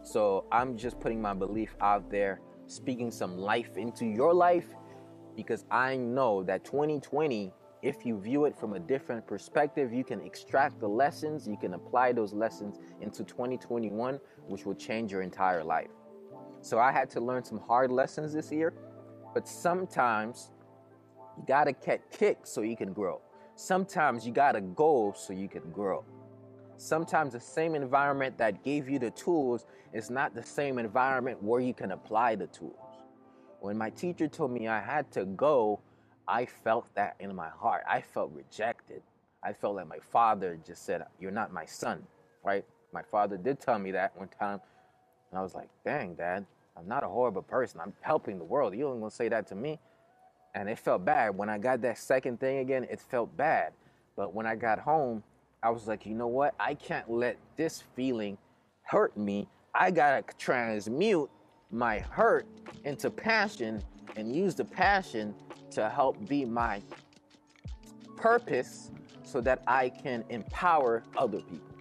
So 0.03 0.45
I'm 0.51 0.77
just 0.77 0.99
putting 0.99 1.21
my 1.21 1.33
belief 1.33 1.75
out 1.81 2.09
there, 2.09 2.39
speaking 2.67 3.11
some 3.11 3.37
life 3.37 3.75
into 3.75 4.05
your 4.05 4.33
life, 4.33 4.67
because 5.35 5.65
I 5.69 5.97
know 5.97 6.43
that 6.43 6.63
2020, 6.63 7.51
if 7.81 8.05
you 8.05 8.19
view 8.19 8.45
it 8.45 8.57
from 8.57 8.73
a 8.73 8.79
different 8.79 9.27
perspective, 9.27 9.93
you 9.93 10.03
can 10.03 10.21
extract 10.21 10.79
the 10.79 10.87
lessons, 10.87 11.47
you 11.47 11.57
can 11.57 11.73
apply 11.73 12.13
those 12.13 12.33
lessons 12.33 12.79
into 13.01 13.23
2021, 13.23 14.19
which 14.47 14.65
will 14.65 14.75
change 14.75 15.11
your 15.11 15.21
entire 15.21 15.63
life. 15.63 15.89
So 16.67 16.79
I 16.79 16.91
had 16.91 17.09
to 17.11 17.21
learn 17.21 17.45
some 17.45 17.59
hard 17.59 17.91
lessons 17.91 18.33
this 18.33 18.51
year, 18.51 18.73
but 19.33 19.47
sometimes 19.47 20.51
you 21.37 21.43
gotta 21.47 21.71
get 21.71 22.11
kicked 22.11 22.45
so 22.45 22.59
you 22.59 22.75
can 22.75 22.91
grow. 22.91 23.21
Sometimes 23.55 24.27
you 24.27 24.33
gotta 24.33 24.59
go 24.59 25.13
so 25.15 25.31
you 25.31 25.47
can 25.47 25.71
grow. 25.71 26.03
Sometimes 26.75 27.31
the 27.31 27.39
same 27.39 27.73
environment 27.73 28.37
that 28.39 28.65
gave 28.65 28.89
you 28.89 28.99
the 28.99 29.11
tools 29.11 29.65
is 29.93 30.09
not 30.09 30.35
the 30.35 30.43
same 30.43 30.77
environment 30.77 31.41
where 31.41 31.61
you 31.61 31.73
can 31.73 31.91
apply 31.91 32.35
the 32.35 32.47
tools. 32.47 32.75
When 33.61 33.77
my 33.77 33.89
teacher 33.89 34.27
told 34.27 34.51
me 34.51 34.67
I 34.67 34.81
had 34.81 35.09
to 35.13 35.23
go, 35.23 35.79
I 36.27 36.45
felt 36.45 36.93
that 36.95 37.15
in 37.21 37.33
my 37.33 37.47
heart. 37.47 37.85
I 37.87 38.01
felt 38.01 38.33
rejected. 38.33 39.03
I 39.41 39.53
felt 39.53 39.77
like 39.77 39.87
my 39.87 39.99
father 40.11 40.59
just 40.67 40.85
said, 40.85 41.05
You're 41.17 41.31
not 41.31 41.53
my 41.53 41.65
son, 41.65 42.03
right? 42.43 42.65
My 42.91 43.03
father 43.03 43.37
did 43.37 43.61
tell 43.61 43.79
me 43.79 43.91
that 43.91 44.17
one 44.17 44.27
time. 44.37 44.59
And 45.31 45.39
I 45.39 45.41
was 45.41 45.55
like, 45.55 45.69
Dang, 45.85 46.15
dad, 46.15 46.45
I'm 46.77 46.87
not 46.87 47.03
a 47.03 47.07
horrible 47.07 47.41
person. 47.41 47.79
I'm 47.81 47.93
helping 48.01 48.37
the 48.37 48.43
world. 48.43 48.75
You 48.75 48.89
ain't 48.91 48.99
gonna 48.99 49.09
say 49.09 49.29
that 49.29 49.47
to 49.47 49.55
me. 49.55 49.79
And 50.53 50.69
it 50.69 50.77
felt 50.77 51.03
bad. 51.05 51.35
When 51.35 51.49
I 51.49 51.57
got 51.57 51.81
that 51.81 51.97
second 51.97 52.39
thing 52.39 52.59
again, 52.59 52.85
it 52.89 52.99
felt 52.99 53.35
bad. 53.35 53.73
But 54.15 54.33
when 54.33 54.45
I 54.45 54.55
got 54.55 54.79
home, 54.79 55.23
I 55.61 55.69
was 55.69 55.87
like, 55.87 56.05
you 56.05 56.13
know 56.13 56.27
what? 56.27 56.53
I 56.59 56.75
can't 56.75 57.09
let 57.09 57.37
this 57.55 57.83
feeling 57.95 58.37
hurt 58.83 59.15
me. 59.17 59.47
I 59.73 59.91
gotta 59.91 60.23
transmute 60.37 61.29
my 61.71 61.99
hurt 61.99 62.47
into 62.85 63.09
passion 63.09 63.83
and 64.15 64.35
use 64.35 64.55
the 64.55 64.65
passion 64.65 65.35
to 65.71 65.89
help 65.89 66.27
be 66.27 66.45
my 66.45 66.81
purpose 68.15 68.91
so 69.23 69.41
that 69.41 69.61
I 69.67 69.89
can 69.89 70.23
empower 70.29 71.03
other 71.17 71.39
people. 71.39 71.75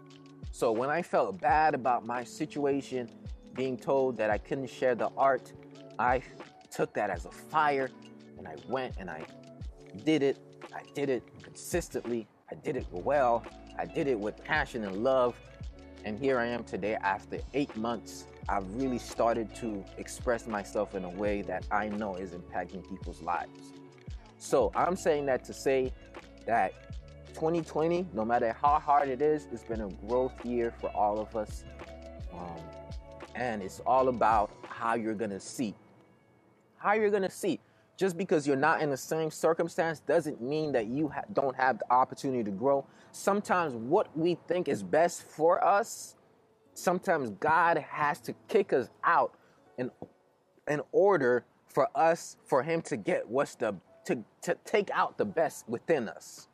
So 0.50 0.72
when 0.72 0.90
I 0.90 1.02
felt 1.02 1.40
bad 1.40 1.74
about 1.74 2.04
my 2.04 2.24
situation, 2.24 3.08
being 3.56 3.76
told 3.76 4.16
that 4.18 4.30
I 4.30 4.38
couldn't 4.38 4.68
share 4.68 4.94
the 4.94 5.10
art, 5.16 5.52
I 5.98 6.22
took 6.70 6.92
that 6.94 7.10
as 7.10 7.24
a 7.24 7.30
fire 7.30 7.90
and 8.38 8.46
I 8.46 8.56
went 8.68 8.94
and 8.98 9.08
I 9.10 9.24
did 10.04 10.22
it. 10.22 10.38
I 10.74 10.82
did 10.94 11.08
it 11.08 11.22
consistently. 11.42 12.28
I 12.50 12.54
did 12.54 12.76
it 12.76 12.86
well. 12.90 13.44
I 13.78 13.86
did 13.86 14.06
it 14.06 14.18
with 14.18 14.42
passion 14.44 14.84
and 14.84 15.02
love. 15.02 15.34
And 16.04 16.18
here 16.18 16.38
I 16.38 16.46
am 16.46 16.64
today 16.64 16.94
after 16.94 17.38
eight 17.54 17.74
months. 17.76 18.26
I've 18.48 18.70
really 18.74 18.98
started 18.98 19.54
to 19.56 19.84
express 19.96 20.46
myself 20.46 20.94
in 20.94 21.04
a 21.04 21.10
way 21.10 21.42
that 21.42 21.66
I 21.70 21.88
know 21.88 22.14
is 22.14 22.30
impacting 22.30 22.88
people's 22.88 23.20
lives. 23.22 23.72
So 24.38 24.70
I'm 24.74 24.96
saying 24.96 25.26
that 25.26 25.44
to 25.46 25.52
say 25.52 25.92
that 26.46 26.72
2020, 27.34 28.06
no 28.12 28.24
matter 28.24 28.54
how 28.60 28.78
hard 28.78 29.08
it 29.08 29.20
is, 29.20 29.48
it's 29.50 29.64
been 29.64 29.80
a 29.80 29.88
growth 30.06 30.44
year 30.44 30.72
for 30.80 30.88
all 30.90 31.18
of 31.18 31.34
us. 31.34 31.64
Um, 32.32 32.60
and 33.36 33.62
it's 33.62 33.80
all 33.86 34.08
about 34.08 34.50
how 34.66 34.94
you're 34.94 35.14
going 35.14 35.30
to 35.30 35.40
see. 35.40 35.74
How 36.78 36.94
you're 36.94 37.10
going 37.10 37.22
to 37.22 37.30
see. 37.30 37.60
Just 37.96 38.16
because 38.16 38.46
you're 38.46 38.56
not 38.56 38.82
in 38.82 38.90
the 38.90 38.96
same 38.96 39.30
circumstance 39.30 40.00
doesn't 40.00 40.42
mean 40.42 40.72
that 40.72 40.86
you 40.86 41.08
ha- 41.08 41.22
don't 41.32 41.56
have 41.56 41.78
the 41.78 41.90
opportunity 41.90 42.44
to 42.44 42.50
grow. 42.50 42.84
Sometimes 43.12 43.74
what 43.74 44.16
we 44.16 44.36
think 44.48 44.68
is 44.68 44.82
best 44.82 45.22
for 45.22 45.64
us, 45.64 46.14
sometimes 46.74 47.30
God 47.40 47.78
has 47.78 48.20
to 48.20 48.34
kick 48.48 48.72
us 48.72 48.90
out 49.04 49.34
in, 49.78 49.90
in 50.68 50.82
order 50.92 51.44
for 51.68 51.88
us, 51.94 52.36
for 52.44 52.62
Him 52.62 52.82
to 52.82 52.96
get 52.96 53.26
what's 53.26 53.54
the, 53.54 53.74
to, 54.06 54.22
to 54.42 54.56
take 54.64 54.90
out 54.90 55.16
the 55.16 55.24
best 55.24 55.66
within 55.68 56.08
us. 56.08 56.48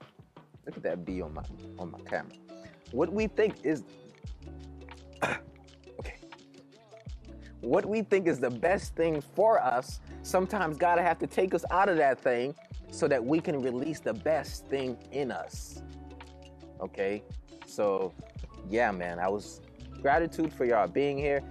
Look 0.65 0.77
at 0.77 0.83
that 0.85 1.05
B 1.05 1.23
on 1.23 1.35
my, 1.35 1.43
on 1.79 1.91
my 1.91 2.01
camera. 2.01 2.35
What 2.93 3.13
we 3.13 3.27
think 3.27 3.57
is. 3.65 3.83
What 7.63 7.87
we 7.87 8.03
think 8.03 8.27
is 8.27 8.41
the 8.41 8.51
best 8.51 8.97
thing 8.97 9.21
for 9.21 9.63
us 9.63 10.01
sometimes 10.23 10.77
God 10.77 10.99
have 10.99 11.19
to 11.21 11.29
take 11.29 11.55
us 11.55 11.65
out 11.71 11.89
of 11.89 11.97
that 11.97 12.21
thing 12.21 12.55
so 12.91 13.07
that 13.07 13.25
we 13.25 13.41
can 13.41 13.63
release 13.63 14.01
the 14.01 14.13
best 14.13 14.67
thing 14.67 14.99
in 15.13 15.31
us. 15.31 15.83
Okay? 16.81 17.23
So, 17.67 18.13
yeah, 18.69 18.91
man, 18.91 19.21
I 19.21 19.29
was 19.29 19.61
gratitude 20.01 20.53
for 20.53 20.65
y'all 20.65 20.89
being 20.89 21.17
here. 21.17 21.43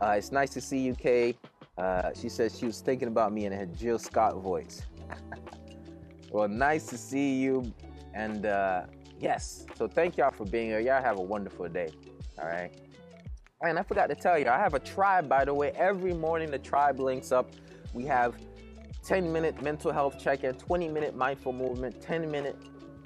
Uh, 0.00 0.14
it's 0.16 0.30
nice 0.30 0.50
to 0.50 0.60
see 0.60 0.78
you, 0.78 0.94
Kay. 0.94 1.34
Uh, 1.76 2.10
she 2.14 2.28
said 2.28 2.52
she 2.52 2.66
was 2.66 2.80
thinking 2.80 3.08
about 3.08 3.32
me 3.32 3.44
in 3.44 3.52
her 3.52 3.66
Jill 3.66 3.98
Scott 3.98 4.36
voice. 4.36 4.82
well, 6.30 6.48
nice 6.48 6.86
to 6.86 6.96
see 6.96 7.34
you. 7.34 7.72
And 8.14 8.46
uh, 8.46 8.82
yes, 9.20 9.66
so 9.74 9.88
thank 9.88 10.16
y'all 10.16 10.30
for 10.30 10.44
being 10.44 10.68
here. 10.68 10.80
Y'all 10.80 11.02
have 11.02 11.18
a 11.18 11.22
wonderful 11.22 11.68
day. 11.68 11.90
All 12.38 12.46
right. 12.46 12.72
And 13.60 13.78
I 13.78 13.82
forgot 13.82 14.08
to 14.08 14.14
tell 14.14 14.38
you, 14.38 14.46
I 14.48 14.58
have 14.58 14.74
a 14.74 14.78
tribe, 14.78 15.28
by 15.28 15.44
the 15.44 15.52
way. 15.52 15.72
Every 15.72 16.14
morning, 16.14 16.50
the 16.50 16.58
tribe 16.58 17.00
links 17.00 17.32
up 17.32 17.50
we 17.92 18.04
have 18.04 18.34
10 19.04 19.32
minute 19.32 19.60
mental 19.62 19.90
health 19.90 20.18
check 20.22 20.44
in, 20.44 20.54
20 20.54 20.88
minute 20.88 21.16
mindful 21.16 21.52
movement, 21.52 22.00
10 22.00 22.30
minute, 22.30 22.56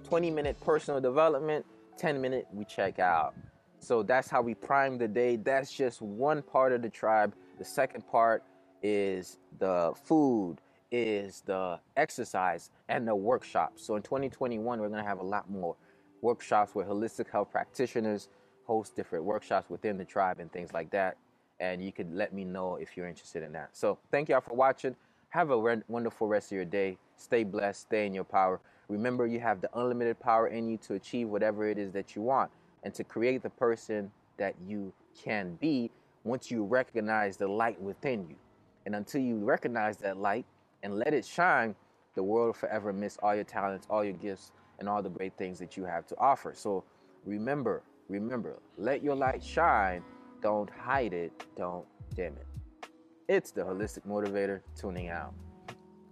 20 0.05 0.31
minute 0.31 0.61
personal 0.61 1.01
development, 1.01 1.65
10 1.97 2.21
minute 2.21 2.47
we 2.53 2.65
check 2.65 2.99
out. 2.99 3.35
So 3.79 4.03
that's 4.03 4.29
how 4.29 4.43
we 4.43 4.55
prime 4.55 4.99
the 4.99 5.09
day. 5.09 5.37
That's 5.37 5.73
just 5.73 6.03
one 6.03 6.43
part 6.43 6.73
of 6.73 6.83
the 6.83 6.88
tribe. 6.88 7.35
The 7.59 7.65
second 7.65 8.07
part 8.07 8.45
is 8.83 9.38
the 9.59 9.93
food, 10.05 10.59
is 10.91 11.43
the 11.47 11.81
exercise, 11.97 12.71
and 12.88 13.07
the 13.07 13.15
workshops. 13.15 13.87
So 13.87 13.97
in 13.97 14.03
2021, 14.03 14.81
we're 14.81 14.88
to 15.03 15.03
have 15.03 15.21
a 15.21 15.25
lot 15.25 15.51
more 15.51 15.77
workshops 16.21 16.75
with 16.75 16.87
holistic 16.87 17.31
health 17.31 17.51
practitioners 17.51 18.29
host 18.66 18.96
different 18.96 19.25
workshops 19.25 19.70
within 19.70 19.98
the 19.98 20.05
tribe 20.05 20.38
and 20.40 20.53
things 20.53 20.72
like 20.72 20.90
that 20.90 21.16
and 21.62 21.83
you 21.83 21.92
could 21.92 22.12
let 22.12 22.33
me 22.33 22.44
know 22.44 22.77
if 22.77 22.96
you're 22.96 23.07
interested 23.07 23.42
in 23.42 23.53
that. 23.53 23.70
So 23.72 23.98
thank 24.11 24.29
y'all 24.29 24.40
for 24.40 24.55
watching. 24.55 24.96
Have 25.31 25.51
a 25.51 25.59
re- 25.59 25.83
wonderful 25.88 26.27
rest 26.27 26.51
of 26.51 26.57
your 26.57 26.64
day. 26.64 26.98
Stay 27.16 27.44
blessed. 27.44 27.83
Stay 27.83 28.05
in 28.05 28.12
your 28.12 28.25
power. 28.25 28.61
Remember, 28.88 29.27
you 29.27 29.38
have 29.38 29.61
the 29.61 29.70
unlimited 29.79 30.18
power 30.18 30.48
in 30.48 30.68
you 30.68 30.77
to 30.79 30.94
achieve 30.94 31.29
whatever 31.29 31.66
it 31.68 31.79
is 31.79 31.92
that 31.92 32.16
you 32.16 32.22
want 32.22 32.51
and 32.83 32.92
to 32.94 33.05
create 33.05 33.42
the 33.42 33.51
person 33.51 34.11
that 34.38 34.55
you 34.66 34.92
can 35.16 35.57
be 35.61 35.90
once 36.25 36.51
you 36.51 36.64
recognize 36.64 37.37
the 37.37 37.46
light 37.46 37.81
within 37.81 38.27
you. 38.29 38.37
And 38.85 38.96
until 38.96 39.20
you 39.20 39.37
recognize 39.37 39.96
that 39.98 40.16
light 40.16 40.44
and 40.83 40.98
let 40.98 41.14
it 41.14 41.25
shine, 41.25 41.77
the 42.14 42.22
world 42.22 42.48
will 42.48 42.53
forever 42.55 42.92
miss 42.92 43.16
all 43.22 43.35
your 43.37 43.44
talents, 43.44 43.87
all 43.88 44.03
your 44.03 44.14
gifts, 44.14 44.51
and 44.81 44.88
all 44.88 45.01
the 45.01 45.09
great 45.11 45.35
things 45.38 45.61
that 45.61 45.77
you 45.77 45.85
have 45.85 46.07
to 46.09 46.18
offer. 46.18 46.53
So 46.57 46.83
remember, 47.25 47.83
remember, 48.09 48.59
let 48.77 49.03
your 49.03 49.15
light 49.15 49.43
shine 49.43 50.03
don't 50.41 50.69
hide 50.71 51.12
it, 51.12 51.33
don't 51.57 51.87
dim 52.15 52.35
it. 52.35 52.88
It's 53.29 53.53
the 53.53 53.62
Holistic 53.62 54.07
Motivator 54.07 54.61
tuning 54.77 55.09
out. 55.09 55.35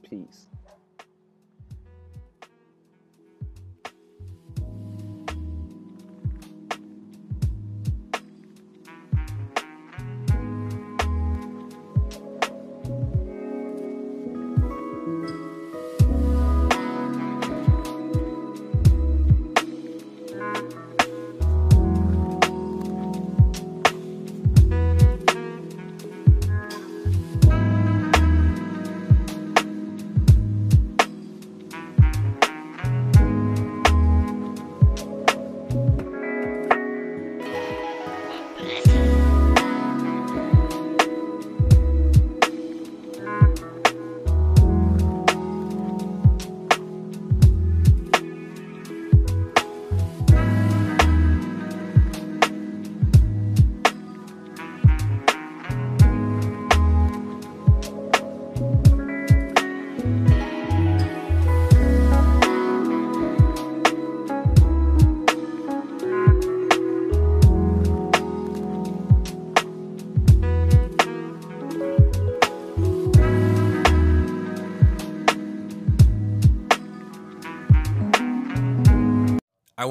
Peace. 0.09 0.48